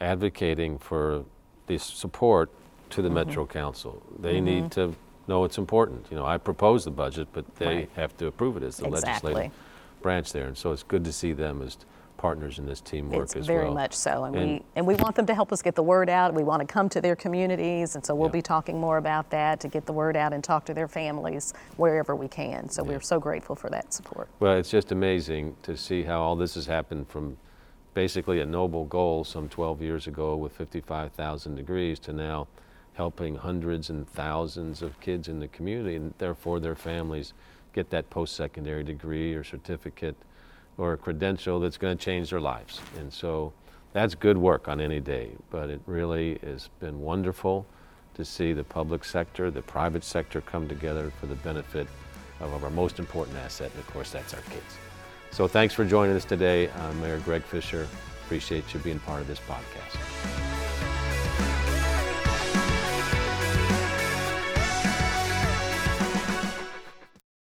advocating 0.00 0.78
for 0.78 1.26
the 1.66 1.76
support 1.76 2.50
to 2.88 3.02
the 3.02 3.08
mm-hmm. 3.08 3.28
Metro 3.28 3.44
Council. 3.44 4.02
They 4.18 4.36
mm-hmm. 4.36 4.44
need 4.46 4.72
to 4.72 4.94
know 5.26 5.44
it's 5.44 5.58
important. 5.58 6.06
You 6.10 6.16
know, 6.16 6.24
I 6.24 6.38
propose 6.38 6.86
the 6.86 6.90
budget, 6.90 7.28
but 7.34 7.56
they 7.56 7.66
right. 7.66 7.90
have 7.94 8.16
to 8.16 8.26
approve 8.28 8.56
it 8.56 8.62
as 8.62 8.78
the 8.78 8.86
exactly. 8.86 9.34
legislative 9.34 9.52
branch 10.02 10.32
there. 10.32 10.46
And 10.46 10.56
so 10.56 10.72
it's 10.72 10.82
good 10.82 11.04
to 11.04 11.12
see 11.12 11.32
them 11.32 11.62
as 11.62 11.76
partners 12.18 12.58
in 12.58 12.66
this 12.66 12.80
teamwork 12.80 13.22
it's 13.22 13.36
as 13.36 13.46
very 13.46 13.66
well. 13.66 13.74
much 13.74 13.94
so, 13.94 14.24
and, 14.24 14.36
and, 14.36 14.50
we 14.50 14.62
and 14.76 14.86
we 14.86 14.94
want 14.96 15.14
them 15.14 15.24
to 15.24 15.34
help 15.34 15.52
us 15.52 15.62
get 15.62 15.76
the 15.76 15.82
word 15.82 16.10
out. 16.10 16.34
We 16.34 16.42
want 16.42 16.60
to 16.60 16.66
come 16.66 16.88
to 16.90 17.00
their 17.00 17.16
communities, 17.16 17.94
and 17.94 18.04
so 18.04 18.14
we'll 18.14 18.28
yeah. 18.28 18.32
be 18.32 18.42
talking 18.42 18.78
more 18.78 18.98
about 18.98 19.30
that 19.30 19.60
to 19.60 19.68
get 19.68 19.86
the 19.86 19.92
word 19.92 20.16
out 20.16 20.32
and 20.32 20.42
talk 20.42 20.66
to 20.66 20.74
their 20.74 20.88
families 20.88 21.54
wherever 21.76 22.14
we 22.14 22.28
can. 22.28 22.68
So 22.68 22.82
yeah. 22.82 22.90
we're 22.90 23.00
so 23.00 23.18
grateful 23.20 23.54
for 23.54 23.70
that 23.70 23.94
support. 23.94 24.28
Well, 24.40 24.58
it's 24.58 24.70
just 24.70 24.92
amazing 24.92 25.56
to 25.62 25.76
see 25.76 26.02
how 26.02 26.20
all 26.20 26.36
this 26.36 26.56
has 26.56 26.66
happened 26.66 27.08
from 27.08 27.38
basically 27.94 28.40
a 28.40 28.46
noble 28.46 28.84
goal 28.84 29.24
some 29.24 29.48
12 29.48 29.80
years 29.80 30.06
ago 30.06 30.36
with 30.36 30.52
55,000 30.52 31.54
degrees 31.54 31.98
to 32.00 32.12
now 32.12 32.48
helping 32.94 33.36
hundreds 33.36 33.90
and 33.90 34.08
thousands 34.08 34.82
of 34.82 34.98
kids 35.00 35.28
in 35.28 35.38
the 35.38 35.48
community 35.48 35.94
and 35.94 36.12
therefore 36.18 36.58
their 36.58 36.74
families 36.74 37.32
get 37.78 37.90
that 37.90 38.10
post-secondary 38.10 38.82
degree 38.82 39.34
or 39.34 39.44
certificate 39.44 40.16
or 40.78 40.94
a 40.94 40.96
credential 40.96 41.60
that's 41.60 41.76
going 41.76 41.96
to 41.96 42.04
change 42.04 42.30
their 42.30 42.40
lives. 42.40 42.80
And 42.98 43.12
so 43.12 43.52
that's 43.92 44.16
good 44.16 44.36
work 44.36 44.66
on 44.66 44.80
any 44.80 44.98
day, 44.98 45.30
but 45.50 45.70
it 45.70 45.80
really 45.86 46.38
has 46.42 46.70
been 46.80 47.00
wonderful 47.00 47.66
to 48.14 48.24
see 48.24 48.52
the 48.52 48.64
public 48.64 49.04
sector, 49.04 49.48
the 49.48 49.62
private 49.62 50.02
sector 50.02 50.40
come 50.40 50.66
together 50.66 51.12
for 51.20 51.26
the 51.26 51.36
benefit 51.36 51.86
of 52.40 52.64
our 52.64 52.70
most 52.70 52.98
important 52.98 53.36
asset, 53.36 53.70
and 53.70 53.78
of 53.78 53.86
course, 53.92 54.10
that's 54.10 54.34
our 54.34 54.42
kids. 54.50 54.76
So 55.30 55.46
thanks 55.46 55.72
for 55.72 55.84
joining 55.84 56.16
us 56.16 56.24
today. 56.24 56.68
I'm 56.70 57.00
Mayor 57.00 57.20
Greg 57.20 57.44
Fischer. 57.44 57.86
Appreciate 58.24 58.74
you 58.74 58.80
being 58.80 58.98
part 59.00 59.20
of 59.20 59.28
this 59.28 59.40
podcast. 59.40 60.57